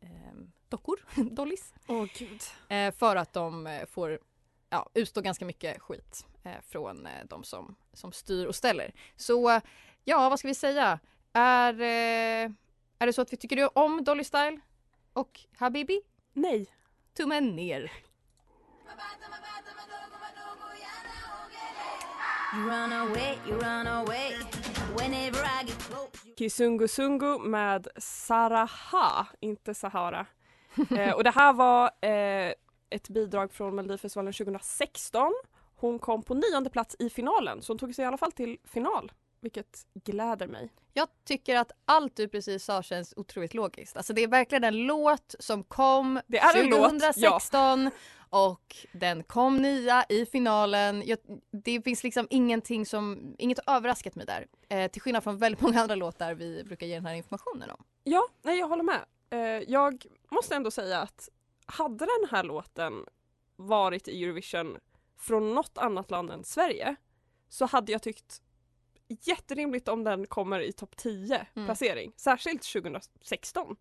ehm, 0.00 0.52
dockor, 0.68 1.00
Dollys. 1.30 1.74
Åh 1.86 2.06
gud. 2.18 2.40
Eh, 2.68 2.94
för 2.94 3.16
att 3.16 3.32
de 3.32 3.80
får 3.90 4.18
ja, 4.70 4.90
utstå 4.94 5.20
ganska 5.20 5.44
mycket 5.44 5.80
skit 5.80 6.26
eh, 6.44 6.60
från 6.68 7.06
eh, 7.06 7.12
de 7.24 7.44
som, 7.44 7.76
som 7.92 8.12
styr 8.12 8.46
och 8.46 8.54
ställer. 8.54 8.94
Så 9.16 9.60
ja, 10.04 10.28
vad 10.28 10.38
ska 10.38 10.48
vi 10.48 10.54
säga? 10.54 10.98
Är, 11.32 11.74
är 13.00 13.06
det 13.06 13.12
så 13.12 13.22
att 13.22 13.32
vi 13.32 13.36
tycker 13.36 13.78
om 13.78 14.04
Dolly 14.04 14.24
Style 14.24 14.60
och 15.12 15.40
Habibi? 15.58 16.00
Nej. 16.32 16.66
Tummen 17.16 17.56
ner. 17.56 17.92
You 22.54 22.66
run 22.70 22.92
away, 22.92 23.38
you 23.46 23.58
run 23.58 23.86
away. 23.86 24.36
Whenever 24.96 25.44
I 25.44 25.66
get 25.66 25.78
close. 25.78 26.10
Kisungu 26.36 26.88
Sungu 26.88 27.38
med 27.38 27.88
Saraha, 27.96 29.26
inte 29.40 29.74
Sahara. 29.74 30.26
eh, 30.90 31.12
och 31.12 31.24
det 31.24 31.30
här 31.30 31.52
var 31.52 31.90
eh, 32.00 32.52
ett 32.90 33.08
bidrag 33.08 33.52
från 33.52 33.74
Melodifestivalen 33.74 34.32
2016. 34.32 35.32
Hon 35.76 35.98
kom 35.98 36.22
på 36.22 36.34
nionde 36.34 36.70
plats 36.70 36.96
i 36.98 37.10
finalen 37.10 37.62
så 37.62 37.72
hon 37.72 37.78
tog 37.78 37.94
sig 37.94 38.02
i 38.02 38.06
alla 38.06 38.18
fall 38.18 38.32
till 38.32 38.58
final. 38.64 39.12
Vilket 39.40 39.86
gläder 40.04 40.46
mig. 40.46 40.72
Jag 40.92 41.08
tycker 41.24 41.56
att 41.56 41.72
allt 41.84 42.16
du 42.16 42.28
precis 42.28 42.64
sa 42.64 42.82
känns 42.82 43.14
otroligt 43.16 43.54
logiskt. 43.54 43.96
Alltså 43.96 44.12
det 44.12 44.22
är 44.22 44.28
verkligen 44.28 44.64
en 44.64 44.86
låt 44.86 45.34
som 45.38 45.64
kom 45.64 46.20
Det 46.26 46.38
är 46.38 46.60
en 46.60 46.70
låt, 46.70 46.90
2016 46.90 47.90
och 48.30 48.76
den 48.92 49.24
kom 49.24 49.56
nia 49.56 50.04
i 50.08 50.26
finalen. 50.26 51.02
Jag, 51.06 51.18
det 51.50 51.82
finns 51.82 52.02
liksom 52.02 52.26
ingenting 52.30 52.86
som, 52.86 53.34
inget 53.38 53.58
har 53.66 53.76
överraskat 53.76 54.14
mig 54.14 54.26
där. 54.26 54.46
Eh, 54.68 54.90
till 54.90 55.02
skillnad 55.02 55.24
från 55.24 55.38
väldigt 55.38 55.60
många 55.60 55.80
andra 55.80 55.94
låtar 55.94 56.34
vi 56.34 56.64
brukar 56.64 56.86
ge 56.86 56.94
den 56.94 57.06
här 57.06 57.14
informationen 57.14 57.70
om. 57.70 57.84
Ja, 58.04 58.28
nej 58.42 58.58
jag 58.58 58.68
håller 58.68 58.82
med. 58.82 59.04
Eh, 59.30 59.64
jag 59.68 60.06
måste 60.30 60.54
ändå 60.54 60.70
säga 60.70 61.00
att 61.00 61.28
hade 61.66 62.06
den 62.06 62.28
här 62.30 62.42
låten 62.42 63.04
varit 63.56 64.08
i 64.08 64.24
Eurovision 64.24 64.78
från 65.18 65.54
något 65.54 65.78
annat 65.78 66.10
land 66.10 66.30
än 66.30 66.44
Sverige 66.44 66.96
så 67.48 67.66
hade 67.66 67.92
jag 67.92 68.02
tyckt 68.02 68.42
jätterimligt 69.20 69.88
om 69.88 70.04
den 70.04 70.26
kommer 70.26 70.60
i 70.60 70.72
topp 70.72 70.96
10 70.96 71.46
Mm. 71.54 71.66
placering. 71.66 72.12
Särskilt 72.16 72.62
2016. 72.72 73.76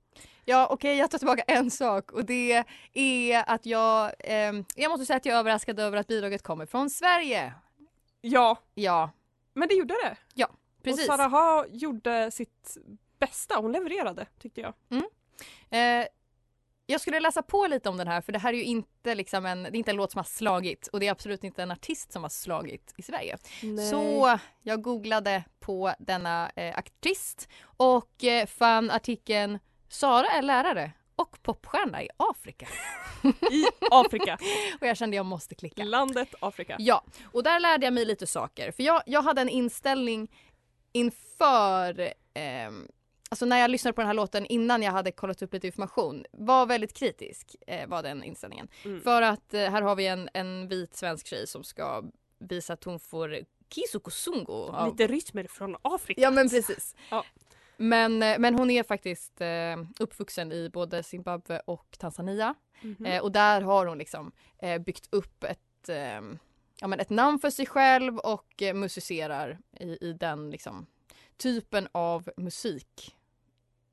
Ja 0.45 0.67
okej 0.71 0.97
jag 0.97 1.11
tar 1.11 1.17
tillbaka 1.17 1.41
en 1.47 1.71
sak 1.71 2.11
och 2.11 2.25
det 2.25 2.63
är 2.93 3.43
att 3.47 3.65
jag, 3.65 4.11
ehm, 4.19 4.65
jag 4.75 4.89
måste 4.89 5.05
säga 5.05 5.17
att 5.17 5.25
jag 5.25 5.35
är 5.35 5.39
överraskad 5.39 5.79
över 5.79 5.97
att 5.97 6.07
bidraget 6.07 6.43
kommer 6.43 6.65
från 6.65 6.89
Sverige. 6.89 7.53
Ja, 8.21 8.57
Ja, 8.73 9.11
men 9.53 9.67
det 9.67 9.73
gjorde 9.75 9.93
det. 10.03 10.17
ja 10.33 10.47
precis. 10.83 11.09
Och 11.09 11.15
Saraha 11.15 11.65
gjorde 11.69 12.31
sitt 12.31 12.77
bästa, 13.19 13.55
hon 13.59 13.71
levererade 13.71 14.25
tyckte 14.39 14.61
jag. 14.61 14.73
Eh, 15.69 16.05
jag 16.91 17.01
skulle 17.01 17.19
läsa 17.19 17.41
på 17.41 17.67
lite 17.67 17.89
om 17.89 17.97
den 17.97 18.07
här 18.07 18.21
för 18.21 18.31
det 18.31 18.39
här 18.39 18.53
är 18.53 18.57
ju 18.57 18.63
inte 18.63 19.15
liksom 19.15 19.45
en, 19.45 19.63
det 19.63 19.69
är 19.69 19.75
inte 19.75 19.91
en 19.91 19.97
låt 19.97 20.11
som 20.11 20.19
har 20.19 20.23
slagit 20.23 20.87
och 20.87 20.99
det 20.99 21.07
är 21.07 21.11
absolut 21.11 21.43
inte 21.43 21.63
en 21.63 21.71
artist 21.71 22.11
som 22.11 22.21
har 22.21 22.29
slagit 22.29 22.93
i 22.97 23.01
Sverige. 23.01 23.37
Så 23.89 24.39
jag 24.63 24.81
googlade 24.81 25.43
på 25.59 25.93
denna 25.99 26.51
eh, 26.55 26.77
artist 26.77 27.49
och 27.63 28.23
eh, 28.23 28.45
fann 28.45 28.91
artikeln 28.91 29.59
Sara 29.89 30.27
är 30.27 30.41
lärare 30.41 30.91
och 31.15 31.41
popstjärna 31.41 32.03
i 32.03 32.09
Afrika. 32.17 32.67
I 33.51 33.65
Afrika. 33.91 34.37
och 34.81 34.87
jag 34.87 34.97
kände 34.97 35.15
jag 35.15 35.25
måste 35.25 35.55
klicka. 35.55 35.83
Landet 35.83 36.35
Afrika. 36.39 36.75
Ja, 36.79 37.03
och 37.31 37.43
där 37.43 37.59
lärde 37.59 37.85
jag 37.85 37.93
mig 37.93 38.05
lite 38.05 38.27
saker. 38.27 38.71
För 38.71 38.83
jag, 38.83 39.03
jag 39.05 39.21
hade 39.21 39.41
en 39.41 39.49
inställning 39.49 40.31
inför 40.91 42.13
ehm, 42.33 42.87
Alltså 43.31 43.45
när 43.45 43.57
jag 43.57 43.71
lyssnade 43.71 43.93
på 43.93 44.01
den 44.01 44.07
här 44.07 44.13
låten 44.13 44.45
innan 44.45 44.81
jag 44.83 44.91
hade 44.91 45.11
kollat 45.11 45.41
upp 45.41 45.53
lite 45.53 45.67
information 45.67 46.25
var 46.31 46.65
väldigt 46.65 46.93
kritisk 46.93 47.55
eh, 47.67 47.87
var 47.87 48.03
den 48.03 48.23
inställningen. 48.23 48.67
Mm. 48.85 49.01
För 49.01 49.21
att 49.21 49.53
eh, 49.53 49.59
här 49.71 49.81
har 49.81 49.95
vi 49.95 50.07
en, 50.07 50.29
en 50.33 50.67
vit 50.67 50.95
svensk 50.95 51.27
tjej 51.27 51.47
som 51.47 51.63
ska 51.63 52.03
visa 52.39 52.73
att 52.73 52.83
hon 52.83 52.99
får 52.99 53.37
kisukusungo. 53.69 54.53
av- 54.71 54.91
Lite 54.91 55.07
rytmer 55.07 55.47
från 55.47 55.75
Afrika. 55.81 56.21
Ja 56.21 56.31
men 56.31 56.49
precis. 56.49 56.95
Ja. 57.11 57.25
Men, 57.77 58.23
eh, 58.23 58.39
men 58.39 58.55
hon 58.55 58.69
är 58.69 58.83
faktiskt 58.83 59.41
eh, 59.41 59.77
uppvuxen 59.99 60.51
i 60.51 60.69
både 60.69 61.03
Zimbabwe 61.03 61.61
och 61.65 61.95
Tanzania. 61.99 62.55
Mhm. 62.81 63.05
Eh, 63.05 63.21
och 63.23 63.31
där 63.31 63.61
har 63.61 63.85
hon 63.85 63.97
liksom 63.97 64.31
eh, 64.61 64.81
byggt 64.81 65.07
upp 65.11 65.43
ett, 65.43 65.89
eh, 65.89 66.21
ja, 66.81 66.87
men 66.87 66.99
ett 66.99 67.09
namn 67.09 67.39
för 67.39 67.49
sig 67.49 67.65
själv 67.65 68.17
och 68.17 68.61
eh, 68.61 68.73
musicerar 68.73 69.59
i, 69.79 69.97
i 70.07 70.13
den 70.13 70.49
liksom, 70.51 70.85
typen 71.37 71.87
av 71.91 72.29
musik. 72.37 73.15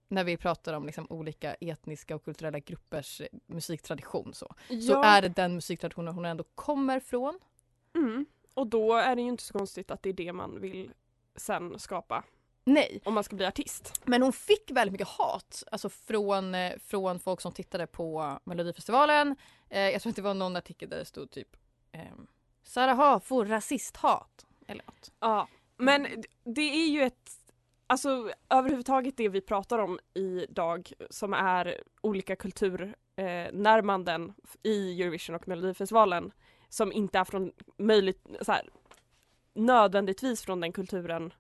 När 0.09 0.25
vi 0.25 0.37
pratar 0.37 0.73
om 0.75 0.87
liksom, 0.87 1.07
olika 1.11 1.55
etniska 1.55 2.17
och 2.17 2.25
kulturella 2.25 2.59
gruppers 2.59 3.21
eh, 3.21 3.27
musiktradition 3.47 4.35
så, 4.35 4.55
så 4.69 4.75
Ja. 4.93 5.05
är 5.05 5.23
det 5.23 5.29
den 5.29 5.55
musiktraditionen 5.55 6.15
hon 6.15 6.25
ändå 6.25 6.45
kommer 6.55 7.01
från. 7.01 7.39
Mm. 7.95 8.27
Och 8.55 8.67
då 8.67 8.95
är 8.95 9.17
det 9.17 9.23
ju 9.23 9.29
inte 9.29 9.43
så 9.43 9.53
konstigt 9.59 9.91
att 9.91 10.03
det 10.03 10.09
är 10.09 10.13
det 10.13 10.33
man 10.33 10.61
vill 10.61 10.93
sen 11.37 11.79
skapa. 11.79 12.25
Nej. 12.65 13.01
Om 13.05 13.15
man 13.15 13.25
ska 13.25 13.37
bli 13.37 13.47
artist. 13.47 14.01
Men 14.05 14.23
hon 14.23 14.33
fick 14.33 14.71
väldigt 14.71 14.93
mycket 14.93 15.09
hat 15.09 15.63
alltså 15.71 15.89
från, 15.89 16.55
eh, 16.55 16.73
från 16.79 17.19
folk 17.19 17.41
som 17.41 17.53
tittade 17.53 17.87
på 17.87 18.39
Melodifestivalen. 18.45 19.37
Eh, 19.69 19.81
jag 19.81 20.03
tror 20.03 20.11
att 20.11 20.17
det 20.17 20.23
var 20.23 20.35
någon 20.35 20.57
artikel 20.57 20.89
där 20.89 20.99
det 20.99 21.05
stod 21.05 21.31
typ 21.31 21.57
ehm, 21.93 22.27
Sara 22.63 22.93
Ha 22.93 23.21
får 23.21 23.45
rasisthat. 23.47 24.47
Eller 24.67 24.85
något. 24.87 25.13
Ja, 25.21 25.49
men 25.77 26.07
det 26.45 26.61
är 26.85 26.87
ju 26.89 27.03
ett 27.03 27.46
Alltså 27.87 28.31
överhuvudtaget 28.51 29.17
det 29.17 29.29
vi 29.29 29.41
pratar 29.41 29.79
om 29.79 29.99
idag 30.15 30.93
som 31.11 31.35
är 31.35 31.81
olika 32.01 32.37
kulturnärmanden 32.37 34.29
eh, 34.29 34.71
i 34.71 35.03
Eurovision 35.03 35.37
och 35.37 35.49
Melodifestivalen 35.49 36.33
som 36.69 36.93
inte 36.93 37.19
är 37.19 37.25
från 37.25 37.53
möjligt, 37.79 38.27
så 38.41 38.53
här, 38.53 38.69
nödvändigtvis 39.55 40.43
från 40.43 40.61
den 40.61 40.73
kulturen 40.73 41.33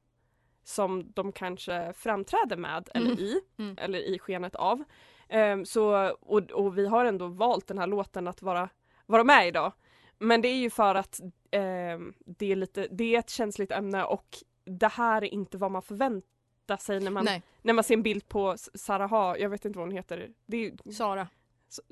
som 0.64 1.12
de 1.12 1.32
kanske 1.32 1.92
framträder 1.92 2.56
med 2.56 2.88
eller 2.94 3.06
Mm. 3.10 3.18
i, 3.18 3.40
Mm. 3.58 3.78
eller 3.78 3.98
i 3.98 4.18
skenet 4.18 4.54
av. 4.54 4.84
Ehm, 5.28 5.64
så, 5.64 6.10
och, 6.20 6.50
och 6.50 6.78
vi 6.78 6.86
har 6.86 7.04
ändå 7.04 7.26
valt 7.26 7.66
den 7.66 7.78
här 7.78 7.86
låten 7.86 8.28
att 8.28 8.42
vara, 8.42 8.68
vara 9.06 9.24
med 9.24 9.48
idag. 9.48 9.72
Men 10.18 10.42
det 10.42 10.48
är 10.48 10.56
ju 10.56 10.70
för 10.70 10.94
att 10.94 11.20
ehm, 11.50 12.14
det, 12.26 12.52
är 12.52 12.56
lite, 12.56 12.86
det 12.90 13.14
är 13.14 13.18
ett 13.18 13.30
känsligt 13.30 13.72
ämne 13.72 14.04
och 14.04 14.26
det 14.64 14.88
här 14.88 15.24
är 15.24 15.34
inte 15.34 15.58
vad 15.58 15.70
man 15.70 15.82
förväntar 15.82 16.35
sig 16.76 17.00
när 17.00 17.10
man, 17.10 17.24
Nej. 17.24 17.42
när 17.62 17.72
man 17.72 17.84
ser 17.84 17.94
en 17.94 18.02
bild 18.02 18.28
på 18.28 18.52
S- 18.52 18.70
Sara 18.74 19.06
Ha, 19.06 19.36
jag 19.36 19.48
vet 19.50 19.64
inte 19.64 19.78
vad 19.78 19.88
hon 19.88 19.96
heter. 19.96 20.28
Det 20.46 20.66
är, 20.66 20.92
Sara. 20.92 21.28
så, 21.68 21.82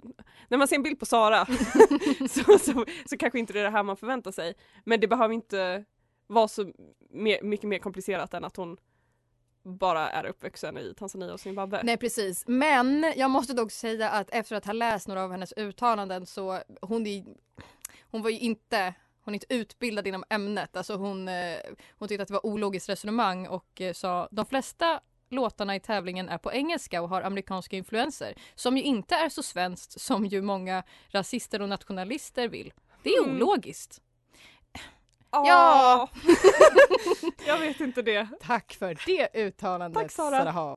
när 0.48 0.58
man 0.58 0.68
ser 0.68 0.76
en 0.76 0.82
bild 0.82 0.98
på 1.00 1.06
Sara 1.06 1.46
så, 2.28 2.58
så, 2.58 2.84
så 3.06 3.16
kanske 3.18 3.38
inte 3.38 3.52
det 3.52 3.60
är 3.60 3.64
det 3.64 3.70
här 3.70 3.82
man 3.82 3.96
förväntar 3.96 4.32
sig. 4.32 4.54
Men 4.84 5.00
det 5.00 5.08
behöver 5.08 5.34
inte 5.34 5.84
vara 6.26 6.48
så 6.48 6.72
mer, 7.10 7.42
mycket 7.42 7.68
mer 7.68 7.78
komplicerat 7.78 8.34
än 8.34 8.44
att 8.44 8.56
hon 8.56 8.76
bara 9.62 10.08
är 10.10 10.26
uppvuxen 10.26 10.78
i 10.78 10.94
Tanzania 10.96 11.32
och 11.32 11.40
Zimbabwe. 11.40 11.80
Nej 11.84 11.96
precis. 11.96 12.44
Men 12.46 13.12
jag 13.16 13.30
måste 13.30 13.52
dock 13.52 13.72
säga 13.72 14.10
att 14.10 14.30
efter 14.30 14.56
att 14.56 14.64
ha 14.64 14.72
läst 14.72 15.08
några 15.08 15.22
av 15.24 15.30
hennes 15.30 15.52
uttalanden 15.56 16.26
så 16.26 16.58
hon, 16.82 17.06
är, 17.06 17.24
hon 18.10 18.22
var 18.22 18.30
ju 18.30 18.38
inte 18.38 18.94
hon 19.24 19.34
är 19.34 19.36
inte 19.36 19.54
utbildad 19.54 20.06
inom 20.06 20.24
ämnet. 20.30 20.76
Alltså 20.76 20.96
hon, 20.96 21.28
eh, 21.28 21.56
hon 21.98 22.08
tyckte 22.08 22.22
att 22.22 22.28
det 22.28 22.34
var 22.34 22.46
ologiskt 22.46 22.88
resonemang 22.88 23.46
och 23.46 23.80
eh, 23.80 23.92
sa 23.92 24.28
de 24.30 24.46
flesta 24.46 25.00
låtarna 25.30 25.76
i 25.76 25.80
tävlingen 25.80 26.28
är 26.28 26.38
på 26.38 26.52
engelska 26.52 27.02
och 27.02 27.08
har 27.08 27.22
amerikanska 27.22 27.76
influenser 27.76 28.34
som 28.54 28.76
ju 28.76 28.82
inte 28.82 29.14
är 29.14 29.28
så 29.28 29.42
svenskt 29.42 30.00
som 30.00 30.26
ju 30.26 30.42
många 30.42 30.82
rasister 31.08 31.62
och 31.62 31.68
nationalister 31.68 32.48
vill. 32.48 32.72
Det 33.02 33.10
är 33.10 33.22
Mm. 33.24 33.36
ologiskt. 33.36 34.00
Ja. 35.30 35.44
Ja. 35.48 36.08
jag 37.46 37.58
vet 37.58 37.80
inte 37.80 38.02
det. 38.02 38.28
Tack 38.40 38.72
för 38.72 38.98
det 39.06 39.28
uttalandet 39.34 40.02
Tack, 40.02 40.12
Sara. 40.12 40.50
Ha. 40.50 40.76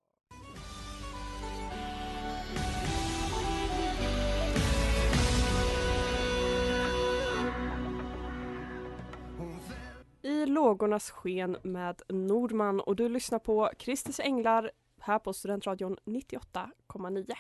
Lågornas 10.48 11.12
sken 11.12 11.58
med 11.64 12.02
Nordman 12.10 12.80
och 12.80 12.96
du 12.96 13.10
lyssnar 13.10 13.40
på 13.40 13.72
Kristers 13.80 14.20
Änglar 14.20 14.72
här 15.00 15.20
på 15.20 15.34
Studentradion 15.34 15.98
98,9. 16.06 17.34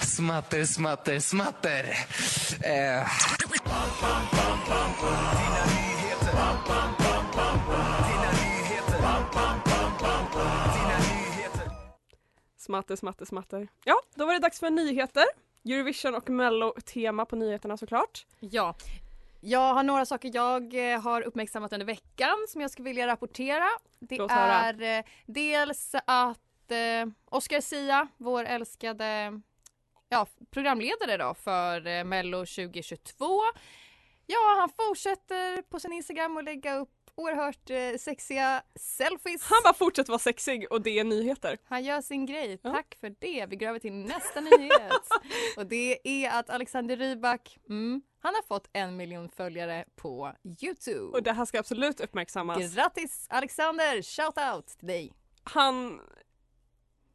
Smatter, 0.00 0.64
smatter, 0.64 1.18
smatter. 1.18 1.84
Eh. 2.64 3.06
Smatter, 12.56 12.96
smatter, 12.96 13.24
smatter. 13.24 13.68
Ja, 13.84 14.00
då 14.14 14.26
var 14.26 14.32
det 14.32 14.38
dags 14.38 14.60
för 14.60 14.70
nyheter. 14.70 15.24
Eurovision 15.64 16.14
och 16.14 16.30
Mello-tema 16.30 17.24
på 17.24 17.36
nyheterna 17.36 17.76
såklart. 17.76 18.26
Ja. 18.40 18.74
Jag 19.40 19.74
har 19.74 19.82
några 19.82 20.06
saker 20.06 20.30
jag 20.34 20.92
eh, 20.92 21.00
har 21.00 21.22
uppmärksammat 21.22 21.72
under 21.72 21.86
veckan 21.86 22.46
som 22.48 22.60
jag 22.60 22.70
skulle 22.70 22.88
vilja 22.88 23.06
rapportera. 23.06 23.68
Det 23.98 24.18
Låt 24.18 24.30
höra. 24.30 24.52
är 24.52 24.98
eh, 24.98 25.04
dels 25.26 25.94
att 26.04 26.70
eh, 26.70 27.12
Oscar 27.24 27.60
Sia, 27.60 28.08
vår 28.16 28.44
älskade 28.44 29.40
ja, 30.08 30.26
programledare 30.50 31.16
då 31.16 31.34
för 31.34 32.04
Mello 32.04 32.38
2022. 32.38 33.40
Ja, 34.26 34.56
han 34.58 34.68
fortsätter 34.86 35.62
på 35.62 35.80
sin 35.80 35.92
Instagram 35.92 36.36
att 36.36 36.44
lägga 36.44 36.74
upp 36.74 37.02
oerhört 37.14 37.70
eh, 37.70 37.98
sexiga 37.98 38.62
selfies. 38.74 39.42
Han 39.42 39.58
bara 39.64 39.74
fortsätter 39.74 40.10
vara 40.10 40.18
sexig 40.18 40.72
och 40.72 40.82
det 40.82 40.98
är 40.98 41.04
nyheter. 41.04 41.58
Han 41.64 41.84
gör 41.84 42.00
sin 42.00 42.26
grej. 42.26 42.58
Tack 42.58 42.96
för 43.00 43.14
det. 43.18 43.46
Vi 43.46 43.56
går 43.56 43.66
över 43.66 43.78
till 43.78 43.92
nästa 43.92 44.40
nyhet. 44.40 45.08
Och 45.56 45.66
det 45.66 46.08
är 46.08 46.38
att 46.38 46.50
Alexander 46.50 46.96
Rybak, 46.96 47.58
mm, 47.68 48.02
han 48.20 48.34
har 48.34 48.42
fått 48.42 48.68
en 48.72 48.96
miljon 48.96 49.28
följare 49.28 49.84
på 49.96 50.32
Youtube. 50.62 51.16
Och 51.16 51.22
det 51.22 51.32
här 51.32 51.44
ska 51.44 51.58
absolut 51.58 52.00
uppmärksammas. 52.00 52.74
Grattis 52.74 53.26
Alexander! 53.30 54.02
Shout 54.02 54.54
out 54.54 54.66
till 54.66 54.88
dig. 54.88 55.12
Han 55.44 56.00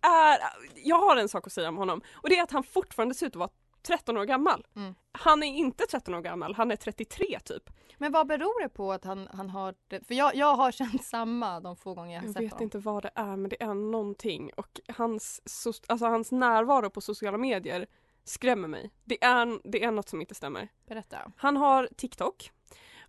är... 0.01 0.39
Jag 0.75 0.99
har 0.99 1.17
en 1.17 1.29
sak 1.29 1.47
att 1.47 1.53
säga 1.53 1.69
om 1.69 1.77
honom 1.77 2.01
och 2.13 2.29
det 2.29 2.37
är 2.37 2.43
att 2.43 2.51
han 2.51 2.63
fortfarande 2.63 3.15
ser 3.15 3.25
ut 3.25 3.31
att 3.31 3.39
vara 3.39 3.49
13 3.88 4.17
år 4.17 4.26
gammal. 4.26 4.65
Mm. 4.76 4.95
Han 5.12 5.43
är 5.43 5.47
inte 5.47 5.86
13 5.86 6.13
år 6.13 6.21
gammal, 6.21 6.56
han 6.56 6.71
är 6.71 6.76
33 6.76 7.39
typ. 7.45 7.63
Men 7.97 8.12
vad 8.12 8.28
beror 8.28 8.62
det 8.63 8.69
på 8.69 8.91
att 8.93 9.04
han, 9.06 9.28
han 9.34 9.50
har? 9.50 9.73
För 10.08 10.13
jag, 10.15 10.36
jag 10.36 10.56
har 10.56 10.71
känt 10.82 11.06
samma 11.06 11.60
de 11.60 11.76
få 11.76 11.93
gånger 11.93 12.13
jag 12.15 12.21
har 12.21 12.26
Jag 12.28 12.34
sett 12.34 12.43
vet 12.43 12.52
honom. 12.52 12.63
inte 12.63 12.78
vad 12.78 13.04
det 13.04 13.12
är 13.15 13.36
men 13.36 13.50
det 13.50 13.63
är 13.63 13.73
någonting 13.73 14.52
och 14.58 14.80
hans, 14.97 15.41
so- 15.45 15.86
alltså 15.88 16.06
hans 16.06 16.32
närvaro 16.32 16.89
på 16.89 17.02
sociala 17.02 17.38
medier 17.38 17.86
skrämmer 18.23 18.67
mig. 18.67 18.91
Det 19.06 19.23
är, 19.23 19.60
det 19.71 19.84
är 19.84 19.91
något 19.91 20.10
som 20.10 20.21
inte 20.21 20.36
stämmer. 20.36 20.67
Berätta. 20.88 21.17
Han 21.38 21.58
har 21.58 21.89
TikTok. 21.97 22.52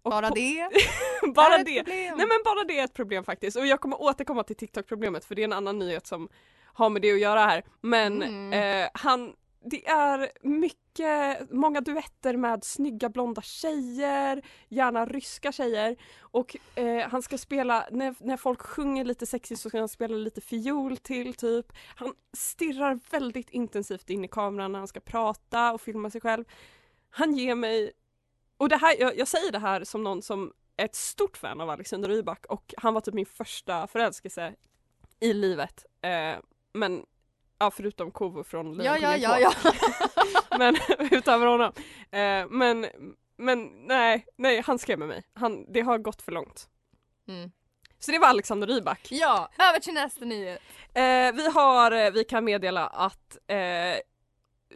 Och 0.03 0.11
Bara 0.11 0.31
det? 0.31 0.69
bara 1.35 1.59
det. 1.59 1.83
Nej 1.87 2.13
men 2.17 2.29
bara 2.45 2.65
det 2.69 2.79
är 2.79 2.85
ett 2.85 2.95
problem 2.95 3.25
faktiskt 3.25 3.57
och 3.57 3.67
jag 3.67 3.81
kommer 3.81 4.03
återkomma 4.03 4.43
till 4.43 4.57
TikTok-problemet 4.57 5.25
för 5.25 5.35
det 5.35 5.43
är 5.43 5.45
en 5.45 5.53
annan 5.53 5.79
nyhet 5.79 6.07
som 6.07 6.29
har 6.65 6.91
med 6.91 7.03
det 7.03 7.13
att 7.13 7.21
göra 7.21 7.41
här. 7.41 7.63
Men 7.81 8.23
Mm. 8.23 8.83
eh, 8.85 8.91
han, 8.95 9.33
det 9.61 9.89
är 9.89 10.31
mycket, 10.43 11.51
många 11.51 11.81
duetter 11.81 12.37
med 12.37 12.65
snygga 12.65 13.09
blonda 13.09 13.43
tjejer, 13.43 14.43
gärna 14.69 15.07
ryska 15.07 15.53
tjejer 15.53 15.97
och 16.21 16.57
eh, 16.75 17.09
han 17.09 17.23
ska 17.23 17.39
spela, 17.39 17.89
när, 17.91 18.15
när 18.21 18.37
folk 18.37 18.63
sjunger 18.63 19.05
lite 19.05 19.27
sexigt 19.27 19.61
så 19.61 19.69
ska 19.69 19.79
han 19.79 19.89
spela 19.89 20.17
lite 20.17 20.41
fiol 20.41 20.97
till 20.97 21.35
typ. 21.35 21.73
Han 21.97 22.15
stirrar 22.33 23.01
väldigt 23.11 23.51
intensivt 23.51 24.11
in 24.11 24.25
i 24.25 24.29
kameran 24.29 24.73
när 24.73 24.79
han 24.79 24.89
ska 24.89 25.01
prata 25.01 25.73
och 25.73 25.81
filma 25.81 26.11
sig 26.11 26.21
själv. 26.21 26.45
Han 27.11 27.35
ger 27.35 27.55
mig 27.55 27.93
och 28.57 28.69
det 28.69 28.77
här, 28.77 28.97
jag, 29.01 29.19
jag 29.19 29.29
säger 29.29 29.53
det 29.53 29.59
här 29.59 29.85
som 29.85 30.05
någon 30.05 30.23
som 30.23 30.53
är 30.77 30.85
ett 30.85 30.95
stort 30.95 31.37
fan 31.37 31.61
av 31.61 31.71
Alexander 31.71 32.09
Rybak 32.09 32.47
och 32.47 32.75
han 32.77 32.95
var 32.95 33.01
typ 33.01 33.15
min 33.15 33.27
första 33.27 33.87
förälskelse 33.87 34.55
i 35.21 35.33
livet. 35.33 35.87
Eh, 36.03 36.37
men 36.73 37.05
ja, 37.59 37.71
förutom 37.71 38.11
Kovo 38.11 38.45
från 38.45 38.81
Ja, 38.81 38.99
ja, 38.99 39.11
Lejonkungen 39.17 39.41
ja, 39.43 39.53
2. 39.53 39.69
ja. 40.51 40.59
men 40.59 40.77
utöver 41.11 41.47
honom. 41.47 41.73
Eh, 42.11 42.47
men, 42.51 42.87
men 43.37 43.87
nej, 43.87 44.27
nej, 44.37 44.63
han 44.67 44.79
skrämmer 44.79 45.07
mig. 45.07 45.23
Han, 45.35 45.73
det 45.73 45.81
har 45.81 45.99
gått 45.99 46.23
för 46.23 46.33
långt. 46.33 46.69
Mm. 47.29 47.51
Så 47.99 48.11
det 48.13 48.19
var 48.19 48.29
Alexander 48.29 48.67
Rybak. 48.67 49.09
Ja, 49.11 49.49
över 49.59 49.81
till 49.81 49.95
nästa 49.95 50.25
nyhet. 50.25 50.61
Eh, 50.95 51.33
vi 51.35 51.51
har, 51.55 51.93
eh, 51.93 52.11
vi 52.11 52.25
kan 52.25 52.45
meddela 52.45 52.87
att 52.87 53.37
eh, 53.47 53.57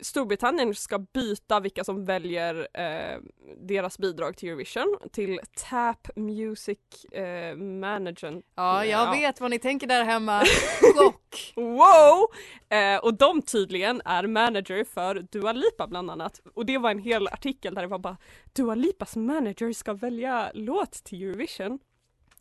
Storbritannien 0.01 0.75
ska 0.75 0.99
byta 0.99 1.61
vilka 1.61 1.85
som 1.85 2.05
väljer 2.05 2.69
eh, 2.75 3.21
deras 3.57 3.99
bidrag 3.99 4.37
till 4.37 4.49
Eurovision 4.49 4.99
till 5.13 5.41
Tap 5.71 6.17
Music 6.17 7.05
eh, 7.13 7.57
Management. 7.57 8.47
Ja, 8.55 8.85
jag 8.85 9.11
vet 9.11 9.41
vad 9.41 9.51
ni 9.51 9.59
tänker 9.59 9.87
där 9.87 10.05
hemma. 10.05 10.45
Chock! 10.95 11.53
Wow! 11.57 12.27
Eh, 12.69 12.97
och 12.97 13.15
de 13.15 13.43
tydligen 13.43 14.03
är 14.05 14.27
manager 14.27 14.85
för 14.85 15.15
Dua 15.15 15.53
Lipa 15.53 15.87
bland 15.87 16.11
annat. 16.11 16.41
Och 16.55 16.67
det 16.67 16.79
var 16.79 16.91
en 16.91 16.99
hel 16.99 17.29
artikel 17.29 17.75
där 17.75 17.83
det 17.83 17.89
var 17.89 17.99
bara 17.99 18.17
Dua 18.53 18.75
Lipas 18.75 19.17
manager 19.17 19.73
ska 19.73 19.93
välja 19.95 20.51
låt 20.55 20.93
till 20.93 21.23
Eurovision. 21.23 21.79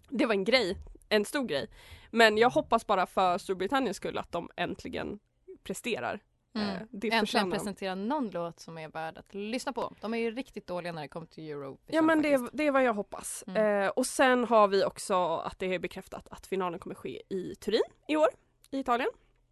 Det 0.10 0.26
var 0.26 0.34
en 0.34 0.44
grej, 0.44 0.78
en 1.10 1.26
stor 1.26 1.44
grej. 1.44 1.70
Men 2.12 2.38
jag 2.38 2.50
hoppas 2.50 2.88
bara 2.88 3.06
för 3.06 3.38
Storbritanniens 3.38 3.98
skull 3.98 4.18
att 4.18 4.32
de 4.32 4.50
äntligen 4.56 5.20
presterar. 5.64 6.20
Mm. 6.54 6.70
Eh, 6.70 6.82
det 6.92 7.12
Äntligen 7.12 7.52
presentera 7.52 7.96
någon 7.96 8.30
låt 8.30 8.60
som 8.60 8.78
är 8.78 8.90
värd 8.90 9.18
att 9.18 9.34
lyssna 9.34 9.74
på. 9.74 9.94
De 10.02 10.14
är 10.14 10.18
ju 10.18 10.32
riktigt 10.32 10.68
dåliga 10.68 10.92
när 10.94 11.02
det 11.02 11.08
kommer 11.08 11.28
till 11.28 11.50
Eurovision. 11.50 11.78
Ja 11.88 12.02
men 12.02 12.22
det, 12.22 12.50
det 12.54 12.68
är 12.68 12.72
vad 12.72 12.84
jag 12.84 12.94
hoppas. 12.94 13.44
Mm. 13.48 13.84
Eh, 13.84 13.90
och 13.90 14.06
sen 14.06 14.44
har 14.44 14.68
vi 14.68 14.86
också 14.86 15.36
att 15.38 15.60
det 15.60 15.74
är 15.76 15.80
bekräftat 15.80 16.28
att 16.32 16.48
finalen 16.48 16.80
kommer 16.80 16.96
ske 16.96 17.22
i 17.30 17.56
Turin 17.56 17.82
i 18.08 18.16
år, 18.16 18.28
i 18.72 18.80
Italien. 18.80 19.10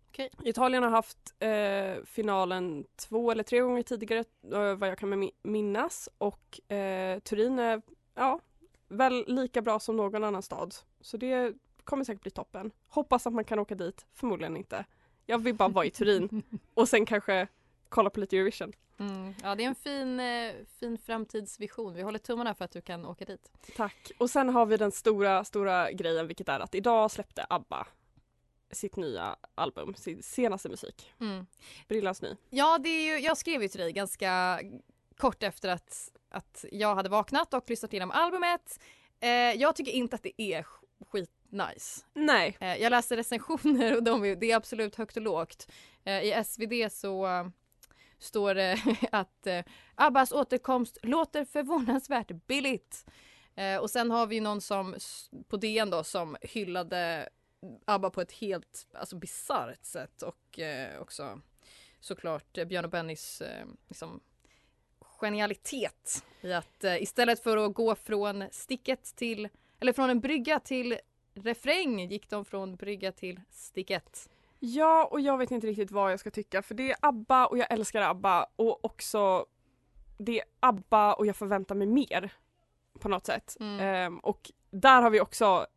Okej. 0.09 0.29
Italien 0.43 0.83
har 0.83 0.89
haft 0.89 1.35
eh, 1.39 2.03
finalen 2.05 2.85
två 2.95 3.31
eller 3.31 3.43
tre 3.43 3.59
gånger 3.59 3.83
tidigare 3.83 4.19
eh, 4.53 4.75
vad 4.75 4.89
jag 4.89 4.97
kan 4.97 5.13
mi- 5.23 5.33
minnas 5.43 6.09
och 6.17 6.71
eh, 6.71 7.19
Turin 7.19 7.59
är 7.59 7.81
ja, 8.15 8.39
väl 8.88 9.23
lika 9.27 9.62
bra 9.62 9.79
som 9.79 9.97
någon 9.97 10.23
annan 10.23 10.41
stad. 10.41 10.75
Så 11.01 11.17
det 11.17 11.53
kommer 11.83 12.03
säkert 12.03 12.21
bli 12.21 12.31
toppen. 12.31 12.71
Hoppas 12.88 13.27
att 13.27 13.33
man 13.33 13.43
kan 13.43 13.59
åka 13.59 13.75
dit, 13.75 14.05
förmodligen 14.13 14.57
inte. 14.57 14.85
Jag 15.29 15.37
vill 15.39 15.55
bara 15.55 15.69
vara 15.69 15.85
i 15.85 15.91
Turin 15.91 16.43
och 16.73 16.89
sen 16.89 17.05
kanske 17.05 17.47
kolla 17.89 18.09
på 18.09 18.19
lite 18.19 18.37
Eurovision. 18.37 18.73
Mm. 18.99 19.33
Ja, 19.43 19.55
det 19.55 19.63
är 19.63 19.67
en 19.67 19.75
fin, 19.75 20.19
eh, 20.19 20.53
fin 20.79 20.97
framtidsvision. 20.97 21.93
Vi 21.93 22.01
håller 22.01 22.19
tummarna 22.19 22.53
för 22.55 22.65
att 22.65 22.71
du 22.71 22.81
kan 22.81 23.05
åka 23.05 23.25
dit. 23.25 23.51
Tack. 23.75 24.11
Och 24.17 24.29
sen 24.29 24.49
har 24.49 24.65
vi 24.65 24.77
den 24.77 24.91
stora, 24.91 25.43
stora 25.43 25.91
grejen 25.91 26.27
vilket 26.27 26.49
är 26.49 26.59
att 26.59 26.75
idag 26.75 27.11
släppte 27.11 27.45
ABBA 27.49 27.87
sitt 28.71 28.95
nya 28.95 29.35
album, 29.55 29.95
sin 29.95 30.23
senaste 30.23 30.69
musik. 30.69 31.13
Mm. 31.21 31.45
Brillans 31.87 32.21
ny. 32.21 32.35
Ja, 32.49 32.77
det 32.77 32.89
är 32.89 33.03
ju, 33.17 33.25
jag 33.25 33.37
skrev 33.37 33.61
ju 33.61 33.67
till 33.67 33.79
dig 33.79 33.91
ganska 33.91 34.59
kort 35.17 35.43
efter 35.43 35.69
att, 35.69 36.11
att 36.29 36.65
jag 36.71 36.95
hade 36.95 37.09
vaknat 37.09 37.53
och 37.53 37.69
lyssnat 37.69 37.93
igenom 37.93 38.11
albumet. 38.11 38.79
Eh, 39.19 39.29
jag 39.31 39.75
tycker 39.75 39.91
inte 39.91 40.15
att 40.15 40.23
det 40.23 40.41
är 40.41 40.61
sk- 40.61 41.25
skitnice. 41.49 42.05
Nej. 42.13 42.57
Eh, 42.59 42.75
jag 42.75 42.89
läste 42.89 43.17
recensioner 43.17 43.95
och 43.95 44.03
de 44.03 44.25
är, 44.25 44.35
det 44.35 44.51
är 44.51 44.55
absolut 44.55 44.95
högt 44.95 45.17
och 45.17 45.23
lågt. 45.23 45.71
Eh, 46.03 46.23
I 46.23 46.43
SvD 46.45 46.91
så 46.91 47.27
eh, 47.27 47.47
står 48.19 48.55
det 48.55 48.77
att 49.12 49.47
Abbas 49.95 50.31
återkomst 50.31 50.97
låter 51.03 51.45
förvånansvärt 51.45 52.31
billigt. 52.47 53.05
Och 53.81 53.89
sen 53.89 54.12
har 54.12 54.27
vi 54.27 54.39
någon 54.39 54.62
som 54.62 54.95
på 55.47 55.57
DN 55.57 55.89
då 55.89 56.03
som 56.03 56.38
hyllade 56.41 57.29
ABBA 57.85 58.09
på 58.09 58.21
ett 58.21 58.31
helt 58.31 58.88
alltså, 58.93 59.15
bisarrt 59.15 59.85
sätt 59.85 60.21
och 60.21 60.59
eh, 60.59 61.01
också 61.01 61.41
såklart 61.99 62.67
Björn 62.67 62.85
och 62.85 62.91
Bennys 62.91 63.41
eh, 63.41 63.65
liksom, 63.88 64.19
genialitet 64.99 66.23
i 66.41 66.53
att 66.53 66.83
eh, 66.83 67.01
istället 67.01 67.43
för 67.43 67.57
att 67.57 67.73
gå 67.73 67.95
från 67.95 68.43
sticket 68.51 69.03
till 69.15 69.49
eller 69.79 69.93
från 69.93 70.09
en 70.09 70.19
brygga 70.19 70.59
till 70.59 70.97
refräng 71.41 71.99
gick 71.99 72.30
de 72.30 72.45
från 72.45 72.75
brygga 72.75 73.12
till 73.12 73.39
sticket. 73.49 74.30
Ja, 74.60 75.08
och 75.12 75.21
jag 75.21 75.38
vet 75.38 75.52
inte 75.52 75.67
riktigt 75.67 75.91
vad 75.91 76.12
jag 76.12 76.19
ska 76.19 76.32
tycka 76.32 76.62
för 76.62 76.75
det 76.75 76.91
är 76.91 76.97
ABBA 76.99 77.45
och 77.45 77.58
jag 77.58 77.71
älskar 77.71 78.02
ABBA 78.02 78.47
och 78.56 78.86
också 78.86 79.45
det 80.17 80.39
är 80.39 80.45
ABBA 80.60 81.13
och 81.13 81.25
jag 81.25 81.36
förväntar 81.36 81.75
mig 81.75 81.88
mer 81.88 82.34
på 82.99 83.10
något 83.10 83.25
sätt. 83.25 83.58
Mm. 83.60 83.80
Ehm, 83.80 84.19
och 84.19 84.52
där 84.71 85.02
har 85.02 85.10
vi 85.10 85.21
också 85.21 85.67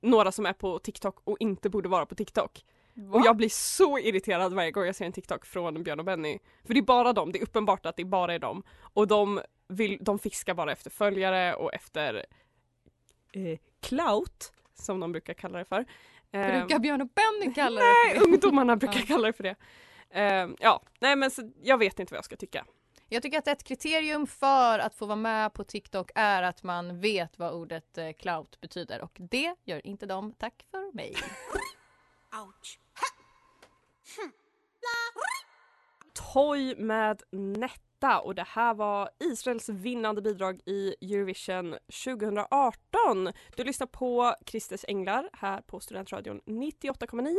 några 0.00 0.32
som 0.32 0.46
är 0.46 0.52
på 0.52 0.78
TikTok 0.78 1.20
och 1.24 1.36
inte 1.40 1.70
borde 1.70 1.88
vara 1.88 2.06
på 2.06 2.14
TikTok. 2.14 2.64
Och 3.12 3.22
jag 3.24 3.36
blir 3.36 3.48
så 3.48 3.98
irriterad 3.98 4.54
varje 4.54 4.70
gång 4.70 4.84
jag 4.84 4.96
ser 4.96 5.06
en 5.06 5.12
TikTok 5.12 5.46
från 5.46 5.82
Björn 5.82 5.98
och 5.98 6.04
Benny. 6.04 6.38
För 6.64 6.74
det 6.74 6.80
är 6.80 6.82
bara 6.82 7.12
dem, 7.12 7.32
det 7.32 7.38
är 7.38 7.42
uppenbart 7.42 7.86
att 7.86 7.96
det 7.96 8.04
bara 8.04 8.34
är 8.34 8.38
dem. 8.38 8.62
Och 8.80 9.08
de, 9.08 9.40
vill, 9.68 9.98
de 10.00 10.18
fiskar 10.18 10.54
bara 10.54 10.72
efter 10.72 10.90
följare 10.90 11.54
och 11.54 11.74
efter 11.74 12.26
eh, 13.32 13.58
clout, 13.80 14.52
som 14.80 15.00
de 15.00 15.12
brukar 15.12 15.34
kalla 15.34 15.58
det 15.58 15.64
för. 15.64 15.84
Ehm, 16.32 16.58
Brukar 16.60 16.78
Björn 16.78 17.00
och 17.00 17.08
Benny 17.08 17.54
kalla 17.54 17.80
det 17.80 17.86
Nej, 17.86 18.14
för 18.14 18.20
det? 18.20 18.26
ungdomarna 18.34 18.76
brukar 18.76 19.00
kalla 19.06 19.26
det 19.26 19.32
för 19.32 19.42
det. 19.42 19.56
Ehm, 20.10 20.56
ja, 20.60 20.82
nej 21.00 21.16
men 21.16 21.30
så, 21.30 21.50
jag 21.62 21.78
vet 21.78 21.98
inte 21.98 22.12
vad 22.14 22.18
jag 22.18 22.24
ska 22.24 22.36
tycka. 22.36 22.64
Jag 23.08 23.22
tycker 23.22 23.38
att 23.38 23.48
ett 23.48 23.64
kriterium 23.64 24.26
för 24.26 24.78
att 24.78 24.94
få 24.94 25.06
vara 25.06 25.16
med 25.16 25.52
på 25.52 25.64
TikTok 25.64 26.10
är 26.14 26.42
att 26.42 26.62
man 26.62 27.00
vet 27.00 27.38
vad 27.38 27.52
ordet 27.52 27.98
eh, 27.98 28.12
clout 28.12 28.60
betyder 28.60 29.02
och 29.02 29.16
det 29.20 29.54
gör 29.64 29.86
inte 29.86 30.06
de. 30.06 30.32
Tack 30.32 30.64
för 30.70 30.94
mig. 30.94 31.14
Ouch. 32.44 32.78
Toy 36.32 36.74
med 36.76 37.22
Netta 37.30 37.87
och 38.22 38.34
det 38.34 38.46
här 38.48 38.74
var 38.74 39.10
Israels 39.18 39.68
vinnande 39.68 40.22
bidrag 40.22 40.60
i 40.66 40.94
Eurovision 41.00 41.76
2018. 42.04 43.32
Du 43.56 43.64
lyssnar 43.64 43.86
på 43.86 44.34
Christers 44.46 44.84
Änglar 44.88 45.28
här 45.32 45.60
på 45.60 45.80
Studentradion 45.80 46.40
98,9. 46.46 47.36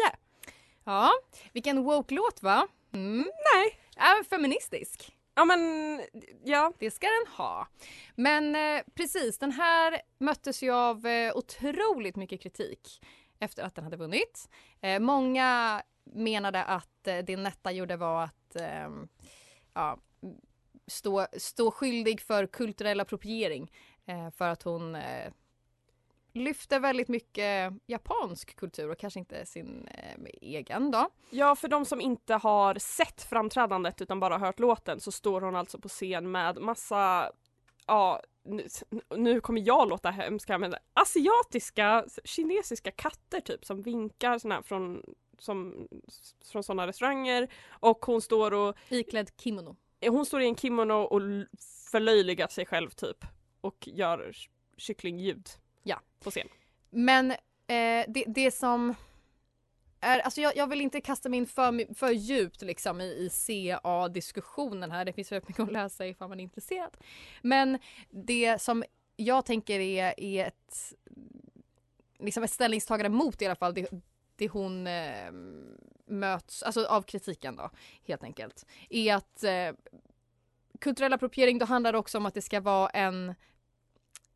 Ja, 0.84 1.12
vilken 1.54 1.84
woke-låt 1.84 2.44
va? 2.44 2.68
Mm. 2.94 3.26
Nej. 3.56 3.80
Även 3.98 4.26
feministisk. 4.26 5.16
Ja 5.36 5.46
men, 5.46 6.02
ja. 6.44 6.74
Det 6.80 6.92
ska 6.92 7.08
den 7.08 7.34
ha. 7.34 7.68
Men 8.16 8.56
eh, 8.56 8.82
precis, 8.94 9.38
den 9.38 9.52
här 9.52 10.02
möttes 10.18 10.64
ju 10.64 10.72
av 10.72 11.06
eh, 11.08 11.36
otroligt 11.36 12.16
mycket 12.16 12.42
kritik 12.42 13.02
efter 13.40 13.64
att 13.64 13.76
den 13.76 13.84
hade 13.84 13.98
vunnit. 13.98 14.50
Eh, 14.82 15.00
många 15.00 15.82
menade 16.04 16.64
att 16.64 17.04
det 17.04 17.38
Netta 17.38 17.72
gjorde 17.72 17.98
var 17.98 18.24
att 18.24 18.56
eh, 18.56 18.90
ja, 19.74 19.98
stå, 20.90 21.28
stå 21.38 21.72
skyldig 21.72 22.22
för 22.22 22.46
kulturell 22.46 23.00
appropriering 23.00 23.72
eh, 24.06 24.30
för 24.30 24.48
att 24.48 24.64
hon 24.64 24.96
eh, 24.96 25.32
lyfter 26.34 26.80
väldigt 26.80 27.08
mycket 27.08 27.74
japansk 27.86 28.56
kultur 28.56 28.90
och 28.90 28.98
kanske 28.98 29.20
inte 29.20 29.46
sin 29.46 29.88
eh, 29.88 30.26
egen 30.42 30.92
då. 30.92 31.10
Ja, 31.30 31.56
för 31.56 31.68
de 31.68 31.86
som 31.86 32.02
inte 32.02 32.34
har 32.34 32.76
sett 32.76 33.22
framträdandet 33.22 34.02
utan 34.02 34.20
bara 34.20 34.38
hört 34.38 34.60
låten 34.60 35.00
så 35.00 35.12
står 35.12 35.42
hon 35.42 35.56
alltså 35.56 35.80
på 35.80 35.90
scen 35.90 36.32
med 36.32 36.58
massa, 36.58 37.32
ja, 37.88 38.22
nu, 38.44 38.68
nu 39.18 39.42
kommer 39.42 39.62
jag 39.62 39.90
låta 39.90 40.10
hemska 40.10 40.58
men 40.58 40.76
asiatiska, 40.94 42.06
kinesiska 42.24 42.92
katter 42.92 43.40
typ 43.40 43.66
som 43.66 43.82
vinkar 43.82 44.38
såna 44.38 44.64
från, 44.64 45.04
som, 45.40 45.88
från 46.52 46.64
sådana 46.64 46.88
restauranger 46.88 47.48
och 47.70 48.06
hon 48.06 48.22
står 48.22 48.54
och 48.54 48.76
Iklädd 48.90 49.32
kimono. 49.38 49.76
Hon 50.02 50.26
står 50.26 50.42
i 50.42 50.46
en 50.46 50.56
kimono 50.56 50.94
och 50.94 51.22
förlöjligar 51.92 52.48
sig 52.48 52.66
själv 52.66 52.90
typ 52.90 53.26
och 53.62 53.88
gör 53.88 54.32
ky- 54.34 54.50
kycklingljud 54.78 55.50
Ja. 55.84 56.02
på 56.20 56.32
scen. 56.32 56.48
Men 56.90 57.32
eh, 57.32 58.06
det, 58.08 58.24
det 58.28 58.52
som 58.52 58.96
är, 60.00 60.20
alltså 60.20 60.42
jag, 60.42 60.56
jag 60.56 60.68
vill 60.68 60.82
inte 60.82 61.02
kasta 61.02 61.30
mig 61.30 61.38
in 61.38 61.48
för, 61.48 61.94
för 61.96 62.10
djupt 62.12 62.62
liksom 62.62 63.02
i, 63.02 63.06
i 63.06 63.30
CA-diskussionen 63.30 64.92
här. 64.92 65.06
Det 65.06 65.14
finns 65.14 65.32
väldigt 65.32 65.48
mycket 65.50 65.64
att 65.64 65.72
läsa 65.72 66.08
ifall 66.08 66.30
man 66.30 66.40
är 66.40 66.44
intresserad. 66.44 66.98
Men 67.42 67.80
det 68.10 68.62
som 68.62 68.84
jag 69.16 69.46
tänker 69.46 69.80
är, 69.80 70.20
är 70.20 70.46
ett, 70.46 70.94
liksom 72.20 72.44
ett 72.44 72.52
ställningstagande 72.52 73.10
mot 73.18 73.42
i 73.42 73.46
alla 73.46 73.56
fall 73.56 73.74
det, 73.74 73.90
det 74.36 74.48
hon 74.48 74.88
eh, 74.88 75.32
möts, 76.10 76.64
alltså 76.64 76.86
av 76.86 77.02
kritiken 77.02 77.56
då 77.56 77.70
helt 78.04 78.24
enkelt, 78.24 78.66
är 78.90 79.16
att 79.16 79.44
eh, 79.44 79.98
kulturell 80.80 81.14
appropriering 81.14 81.58
då 81.58 81.66
handlar 81.66 81.92
det 81.92 81.98
också 81.98 82.18
om 82.18 82.26
att 82.26 82.34
det 82.34 82.42
ska 82.42 82.62
vara 82.62 82.90
en 82.90 83.36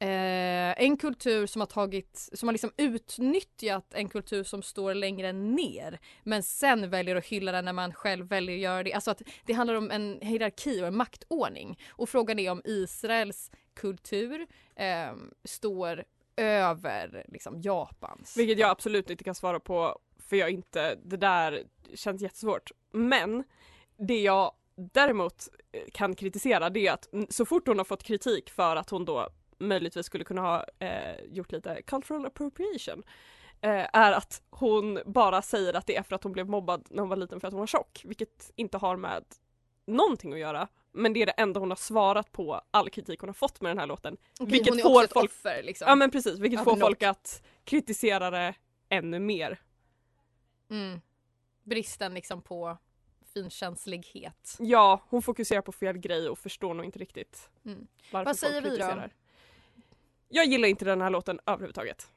Eh, 0.03 0.83
en 0.83 0.97
kultur 0.97 1.45
som 1.47 1.61
har 1.61 1.65
tagit, 1.65 2.29
som 2.33 2.47
har 2.47 2.53
liksom 2.53 2.71
utnyttjat 2.77 3.93
en 3.93 4.09
kultur 4.09 4.43
som 4.43 4.61
står 4.61 4.93
längre 4.93 5.31
ner 5.31 5.99
men 6.23 6.43
sen 6.43 6.89
väljer 6.89 7.15
att 7.15 7.25
hylla 7.25 7.51
den 7.51 7.65
när 7.65 7.73
man 7.73 7.93
själv 7.93 8.27
väljer 8.27 8.55
att 8.55 8.61
göra 8.61 8.83
det. 8.83 8.93
Alltså 8.93 9.11
att 9.11 9.21
det 9.45 9.53
handlar 9.53 9.75
om 9.75 9.91
en 9.91 10.19
hierarki 10.21 10.81
och 10.81 10.87
en 10.87 10.97
maktordning. 10.97 11.79
Och 11.89 12.09
frågan 12.09 12.39
är 12.39 12.51
om 12.51 12.61
Israels 12.65 13.51
kultur 13.73 14.47
eh, 14.75 15.13
står 15.43 16.03
över 16.35 17.25
liksom 17.27 17.61
Japans. 17.61 18.37
Vilket 18.37 18.59
jag 18.59 18.69
absolut 18.69 19.09
inte 19.09 19.23
kan 19.23 19.35
svara 19.35 19.59
på 19.59 19.99
för 20.27 20.35
jag 20.35 20.51
inte, 20.51 20.95
det 21.03 21.17
där 21.17 21.63
känns 21.93 22.21
jättesvårt. 22.21 22.71
Men 22.91 23.43
det 23.97 24.21
jag 24.21 24.51
däremot 24.75 25.49
eh, 25.71 25.81
kan 25.91 26.15
kritisera 26.15 26.69
det 26.69 26.87
är 26.87 26.93
att 26.93 27.09
så 27.29 27.45
fort 27.45 27.67
hon 27.67 27.77
har 27.77 27.85
fått 27.85 28.03
kritik 28.03 28.49
för 28.49 28.75
att 28.75 28.89
hon 28.89 29.05
då 29.05 29.29
möjligtvis 29.57 30.05
skulle 30.05 30.23
kunna 30.23 30.41
ha 30.41 30.65
eh, 30.79 31.23
gjort 31.25 31.51
lite 31.51 31.81
cultural 31.81 32.25
appropriation 32.25 33.03
eh, 33.61 33.85
är 33.93 34.11
att 34.11 34.41
hon 34.49 34.99
bara 35.05 35.41
säger 35.41 35.73
att 35.73 35.87
det 35.87 35.95
är 35.95 36.03
för 36.03 36.15
att 36.15 36.23
hon 36.23 36.33
blev 36.33 36.49
mobbad 36.49 36.87
när 36.89 36.99
hon 36.99 37.09
var 37.09 37.17
liten 37.17 37.39
för 37.39 37.47
att 37.47 37.53
hon 37.53 37.59
var 37.59 37.67
tjock, 37.67 38.01
vilket 38.05 38.51
inte 38.55 38.77
har 38.77 38.95
med 38.97 39.23
någonting 39.87 40.33
att 40.33 40.39
göra. 40.39 40.67
Men 40.91 41.13
det 41.13 41.21
är 41.21 41.25
det 41.25 41.31
enda 41.31 41.59
hon 41.59 41.71
har 41.71 41.75
svarat 41.75 42.31
på 42.31 42.61
all 42.71 42.89
kritik 42.89 43.19
hon 43.19 43.29
har 43.29 43.33
fått 43.33 43.61
med 43.61 43.69
den 43.69 43.77
här 43.77 43.87
låten. 43.87 44.17
Okej, 44.39 44.51
vilket 44.51 44.69
hon 44.69 44.79
är 44.79 44.83
får 44.83 44.89
också 44.89 45.03
ett 45.05 45.13
folk, 45.13 45.31
offer 45.31 45.63
liksom. 45.63 45.87
Ja 45.87 45.95
men 45.95 46.11
precis, 46.11 46.39
vilket 46.39 46.63
får 46.63 46.75
folk 46.75 47.03
att 47.03 47.43
kritisera 47.63 48.29
det 48.29 48.53
ännu 48.89 49.19
mer. 49.19 49.59
Mm. 50.69 51.01
Bristen 51.63 52.13
liksom 52.13 52.41
på 52.41 52.77
finkänslighet. 53.33 54.55
Ja, 54.59 55.01
hon 55.09 55.21
fokuserar 55.21 55.61
på 55.61 55.71
fel 55.71 55.97
grej 55.97 56.29
och 56.29 56.39
förstår 56.39 56.73
nog 56.73 56.85
inte 56.85 56.99
riktigt 56.99 57.49
Mm. 57.65 57.87
varför 58.11 58.25
Vad 58.25 58.37
säger 58.37 58.61
folk 58.61 58.73
vi 58.73 58.77
då? 58.77 59.09
Jag 60.29 60.45
gillar 60.45 60.67
inte 60.67 60.85
den 60.85 61.01
här 61.01 61.09
låten 61.09 61.39
överhuvudtaget. 61.45 62.07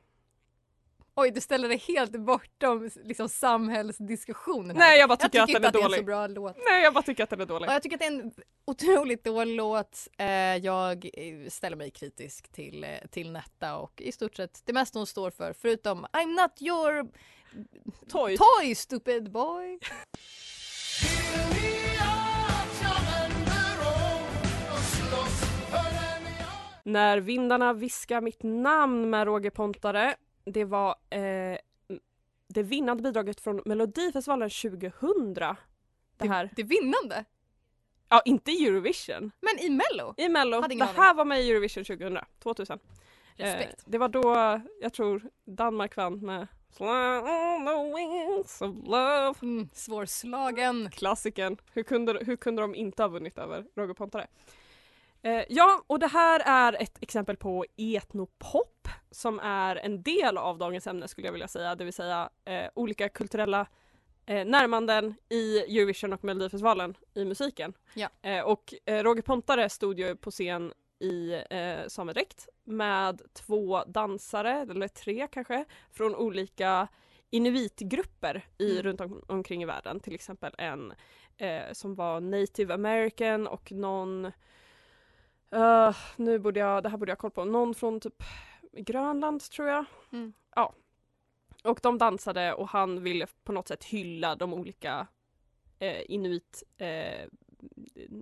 Oj, 1.19 1.31
du 1.31 1.41
ställer 1.41 1.69
dig 1.69 1.79
helt 1.79 2.13
bortom 2.21 2.91
liksom, 3.05 3.29
samhällsdiskussionen. 3.29 4.77
Nej, 4.77 4.99
jag 4.99 5.09
bara 5.09 5.17
tycker 5.17 5.41
att 5.41 5.47
tycker 5.47 5.61
den 5.61 5.67
inte 5.67 5.67
är 5.67 5.69
att 5.69 5.73
det 5.73 5.79
är 5.79 5.83
en 5.85 5.91
dålig. 5.91 5.99
så 5.99 6.05
bra 6.05 6.27
låt. 6.27 6.57
Nej, 6.65 6.83
jag 6.83 6.95
bara 6.95 7.03
tycker 7.03 7.23
att 7.25 7.31
den 7.31 7.41
är 7.41 7.47
dålig. 7.47 7.69
Och 7.69 7.75
jag 7.75 7.83
tycker 7.83 7.97
att 7.97 8.01
det 8.01 8.07
är 8.07 8.11
en 8.11 8.33
otroligt 8.65 9.25
dålig 9.25 9.57
låt. 9.57 10.09
Eh, 10.19 10.27
jag 10.57 11.11
eh, 11.15 11.49
ställer 11.49 11.77
mig 11.77 11.91
kritisk 11.91 12.49
till, 12.49 12.85
eh, 12.85 12.91
till 13.11 13.33
Netta 13.33 13.77
och 13.77 14.01
i 14.01 14.13
stort 14.13 14.37
sett 14.37 14.63
det 14.65 14.73
mesta 14.73 14.99
hon 14.99 15.07
står 15.07 15.31
för 15.31 15.53
förutom 15.53 16.07
I'm 16.07 16.43
not 16.43 16.63
your 16.63 17.09
toy, 18.09 18.37
toy 18.37 18.75
stupid 18.75 19.31
boy. 19.31 19.79
När 26.83 27.19
vindarna 27.19 27.73
viskar 27.73 28.21
mitt 28.21 28.43
namn 28.43 29.11
med 29.11 29.27
Roger 29.27 29.51
Pontare. 29.51 30.17
Det 30.45 30.65
var 30.65 30.95
eh, 31.11 31.59
det 32.49 32.63
vinnande 32.63 33.03
bidraget 33.03 33.41
från 33.41 33.63
Melodifestivalen 33.65 34.51
2000. 34.51 35.35
Det 36.17 36.29
här. 36.29 36.51
Det 36.57 36.63
vinnande? 36.63 37.25
Ja, 38.09 38.23
inte 38.25 38.51
i 38.51 38.67
Eurovision. 38.67 39.31
Men 39.41 39.59
i 39.59 39.71
Mello? 39.71 40.15
I 40.17 40.29
Mello. 40.29 40.61
Det 40.61 40.85
här 40.85 41.15
var 41.15 41.25
med 41.25 41.43
i 41.43 41.51
Eurovision 41.51 41.85
2000. 41.85 42.19
2000. 42.43 42.79
Respekt. 43.37 43.73
Eh, 43.79 43.85
det 43.87 43.99
var 43.99 44.09
då 44.09 44.61
jag 44.81 44.93
tror 44.93 45.31
Danmark 45.45 45.97
vann 45.97 46.19
med 46.19 46.47
Fly 46.77 47.19
on 47.19 47.67
the 47.67 47.97
wings 47.97 48.63
of 48.63 48.89
love. 48.89 49.35
Mm, 49.43 49.69
svårslagen. 49.73 50.91
Klassiken. 50.91 51.57
Hur 51.73 51.83
kunde, 51.83 52.19
hur 52.27 52.37
kunde 52.37 52.63
de 52.63 52.75
inte 52.75 53.03
ha 53.03 53.09
vunnit 53.09 53.39
över 53.39 53.65
Roger 53.77 53.95
Pontare? 53.95 54.27
Eh, 55.23 55.45
ja, 55.49 55.83
och 55.87 55.99
det 55.99 56.07
här 56.07 56.43
är 56.47 56.83
ett 56.83 57.03
exempel 57.03 57.37
på 57.37 57.65
etnopop 57.77 58.89
som 59.11 59.41
är 59.41 59.77
en 59.77 60.03
del 60.03 60.39
av 60.39 60.59
dagens 60.59 60.87
ämne 60.87 61.09
skulle 61.09 61.27
jag 61.27 61.33
vilja 61.33 61.49
säga, 61.49 61.75
det 61.75 61.85
vill 61.85 61.93
säga 61.93 62.31
eh, 62.45 62.69
olika 62.75 63.09
kulturella 63.09 63.67
eh, 64.27 64.47
närmanden 64.47 65.15
i 65.29 65.59
Eurovision 65.59 66.13
och 66.13 66.25
Melodifestivalen 66.25 66.95
i 67.15 67.25
musiken. 67.25 67.73
Ja. 67.95 68.09
Eh, 68.23 68.41
och 68.41 68.75
eh, 68.85 69.03
Roger 69.03 69.23
Pontare 69.23 69.69
stod 69.69 69.99
ju 69.99 70.17
på 70.17 70.31
scen 70.31 70.73
i 70.99 71.43
eh, 71.51 71.87
samedräkt 71.89 72.49
med 72.65 73.23
två 73.33 73.85
dansare, 73.85 74.53
eller 74.71 74.89
tre 74.89 75.29
kanske, 75.33 75.65
från 75.91 76.15
olika 76.15 76.89
inuitgrupper 77.31 78.45
i, 78.59 78.71
Mm. 78.71 78.83
runt 78.83 79.01
om, 79.01 79.25
omkring 79.29 79.63
i 79.63 79.67
världen. 79.67 80.01
Till 80.01 80.15
exempel 80.15 80.55
en 80.59 80.93
eh, 81.37 81.73
som 81.73 81.95
var 81.95 82.21
native 82.21 82.75
american 82.75 83.47
och 83.47 83.73
någon 83.73 84.25
eh, 85.51 85.97
nu 86.17 86.39
borde 86.39 86.61
jag, 86.61 86.83
det 86.83 86.89
här 86.89 86.97
borde 86.97 87.11
jag 87.11 87.17
ha 87.17 87.21
koll 87.21 87.31
på, 87.31 87.45
någon 87.45 87.75
från 87.75 88.01
typ 88.01 88.23
Grönland 88.73 89.41
tror 89.41 89.69
jag. 89.69 89.85
Mm. 90.13 90.33
Ja. 90.57 90.75
Och 91.65 91.81
de 91.83 91.99
dansade 91.99 92.55
och 92.55 92.69
han 92.69 93.03
ville 93.03 93.27
på 93.45 93.53
något 93.53 93.69
sätt 93.69 93.85
hylla 93.85 94.37
de 94.37 94.55
olika 94.55 95.07
eh, 95.79 96.11
inuit 96.11 96.63
eh, 96.77 97.29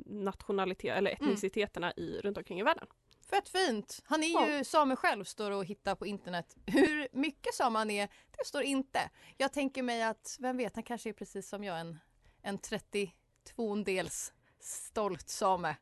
nationaliteter 0.06 0.96
eller 0.96 1.10
Mm. 1.10 1.24
etniciteterna 1.28 1.92
i, 1.96 2.20
runt 2.20 2.36
omkring 2.38 2.60
i 2.60 2.62
världen. 2.62 2.86
Fett 3.30 3.48
fint. 3.48 4.00
Han 4.04 4.22
är 4.22 4.32
Ja. 4.32 4.48
ju 4.48 4.64
same 4.64 4.96
själv, 4.96 5.24
står 5.24 5.50
och 5.50 5.64
hittar 5.64 5.94
på 5.94 6.06
internet. 6.06 6.56
Hur 6.66 7.08
mycket 7.12 7.54
same 7.54 7.78
han 7.78 7.90
är, 7.90 8.08
det 8.38 8.44
står 8.46 8.62
inte. 8.62 9.10
Jag 9.36 9.52
tänker 9.52 9.82
mig 9.82 10.02
att, 10.02 10.36
vem 10.40 10.56
vet, 10.56 10.74
han 10.74 10.82
kanske 10.84 11.08
är 11.08 11.12
precis 11.12 11.48
som 11.48 11.64
jag, 11.64 11.80
en, 11.80 11.98
en 12.42 12.58
32-dels 12.58 14.32
stolt 14.60 15.28
same. 15.28 15.76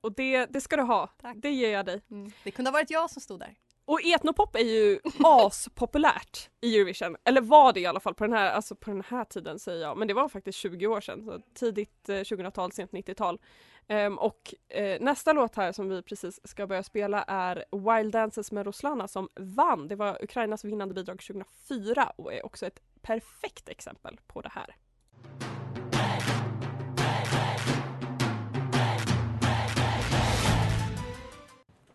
Och 0.00 0.12
det, 0.14 0.46
det 0.46 0.60
ska 0.60 0.76
du 0.76 0.82
ha, 0.82 1.06
Tack. 1.06 1.36
det 1.38 1.50
ger 1.50 1.70
jag 1.72 1.86
dig. 1.86 2.00
Mm. 2.10 2.32
Det 2.44 2.50
kunde 2.50 2.70
ha 2.70 2.72
varit 2.72 2.90
jag 2.90 3.10
som 3.10 3.22
stod 3.22 3.40
där. 3.40 3.54
Och 3.86 4.00
etnopop 4.04 4.56
är 4.56 4.60
ju 4.60 5.00
aspopulärt 5.24 6.50
i 6.60 6.76
Eurovision, 6.76 7.16
eller 7.24 7.40
var 7.40 7.72
det 7.72 7.80
i 7.80 7.86
alla 7.86 8.00
fall 8.00 8.14
på 8.14 8.24
den 8.24 8.32
här, 8.32 8.50
alltså 8.50 8.74
på 8.74 8.90
den 8.90 9.02
här 9.08 9.24
tiden 9.24 9.58
säger 9.58 9.82
jag, 9.82 9.98
men 9.98 10.08
det 10.08 10.14
var 10.14 10.28
faktiskt 10.28 10.58
20 10.58 10.86
år 10.86 11.00
sedan, 11.00 11.24
så 11.24 11.40
tidigt 11.54 12.08
eh, 12.08 12.12
2000-tal, 12.12 12.72
sent 12.72 12.90
90-tal. 12.90 13.34
Um, 13.34 13.96
ehm, 13.96 14.18
och 14.18 14.54
eh, 14.68 15.00
nästa 15.00 15.32
låt 15.32 15.56
här 15.56 15.72
som 15.72 15.88
vi 15.88 16.02
precis 16.02 16.40
ska 16.48 16.66
börja 16.66 16.82
spela 16.82 17.22
är 17.22 17.64
Wild 17.70 18.12
Dances 18.12 18.52
med 18.52 18.66
Roslana 18.66 19.08
som 19.08 19.28
vann. 19.34 19.88
Det 19.88 19.96
var 19.96 20.24
Ukrainas 20.24 20.64
vinnande 20.64 20.94
bidrag 20.94 21.18
2004 21.18 22.12
och 22.16 22.32
är 22.32 22.46
också 22.46 22.66
ett 22.66 22.80
perfekt 23.02 23.68
exempel 23.68 24.20
på 24.26 24.40
det 24.40 24.50
här. 24.52 24.76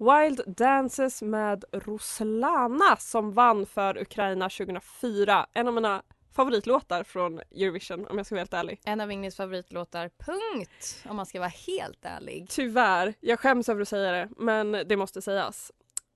Wild 0.01 0.41
Dances 0.47 1.21
med 1.21 1.65
Roslana 1.71 2.95
som 2.99 3.31
vann 3.33 3.65
för 3.65 3.97
Ukraina 4.01 4.49
2004. 4.49 5.45
En 5.53 5.67
av 5.67 5.73
mina 5.73 6.01
favoritlåtar 6.35 7.03
från 7.03 7.39
Eurovision 7.39 8.07
om 8.07 8.17
jag 8.17 8.25
ska 8.25 8.35
vara 8.35 8.41
helt 8.41 8.53
ärlig. 8.53 8.79
En 8.85 9.01
av 9.01 9.11
Ingrids 9.11 9.37
favoritlåtar, 9.37 10.09
punkt! 10.25 11.03
Om 11.09 11.15
man 11.15 11.25
ska 11.25 11.39
vara 11.39 11.51
helt 11.67 12.05
ärlig. 12.05 12.47
Tyvärr, 12.49 13.13
jag 13.19 13.39
skäms 13.39 13.69
över 13.69 13.81
att 13.81 13.87
säga 13.87 14.11
det 14.11 14.29
men 14.37 14.71
det 14.71 14.97
måste 14.97 15.21
sägas. 15.21 15.71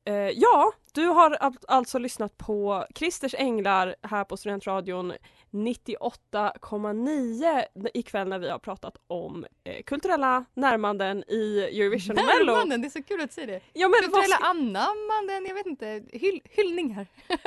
Eh, 0.08 0.15
ja, 0.15 0.71
du 0.93 1.06
har 1.08 1.32
al- 1.32 1.58
alltså 1.67 1.98
lyssnat 2.00 2.38
på 2.38 2.86
Christers 2.95 3.36
Änglar 3.38 3.95
här 4.02 4.24
på 4.24 4.38
Studentradion 4.38 5.13
98,9 5.56 7.65
ikväll 7.94 8.28
när 8.28 8.39
vi 8.39 8.50
har 8.50 8.60
pratat 8.60 8.98
om 9.08 9.46
eh, 9.63 9.84
kulturella 9.84 10.46
närmanden 10.54 11.24
i 11.28 11.60
Eurovision 11.62 12.18
och 12.18 12.26
Mello. 12.26 12.52
Närmanden, 12.54 12.82
det 12.82 12.88
är 12.88 12.89
så 12.89 13.04
kul 13.04 13.22
att 13.22 13.34
säga 13.34 13.48
det. 13.48 13.62
Ja, 13.74 13.88
men 13.88 13.91
vad 13.91 14.04
Kulturella 14.04 14.36
ska- 14.36 14.46
annammanden, 14.46 15.46
jag 15.48 15.56
vet 15.56 15.65
inte. 15.65 16.04
Hyll, 16.13 16.41
hyllningar. 16.50 17.08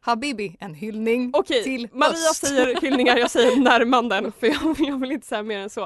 Habibi, 0.00 0.56
en 0.60 0.74
hyllning 0.74 1.30
Okej, 1.34 1.62
till 1.64 1.88
Maria 1.92 2.10
höst. 2.12 2.46
säger 2.46 2.80
hyllningar, 2.80 3.16
jag 3.16 3.30
säger 3.30 3.56
närmanden 3.60 4.32
för 4.32 4.46
jag, 4.46 4.76
jag 4.78 5.00
vill 5.00 5.12
inte 5.12 5.26
säga 5.26 5.42
mer 5.42 5.58
än 5.58 5.70
så. 5.70 5.82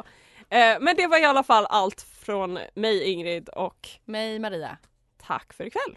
Eh, 0.49 0.77
men 0.81 0.97
det 0.97 1.07
var 1.07 1.19
i 1.23 1.25
alla 1.25 1.43
fall 1.43 1.67
allt 1.69 2.03
från 2.03 2.59
mig 2.75 3.03
Ingrid 3.13 3.49
och 3.49 3.89
mig 4.05 4.39
Maria. 4.39 4.77
Tack 5.27 5.53
för 5.53 5.65
ikväll. 5.65 5.97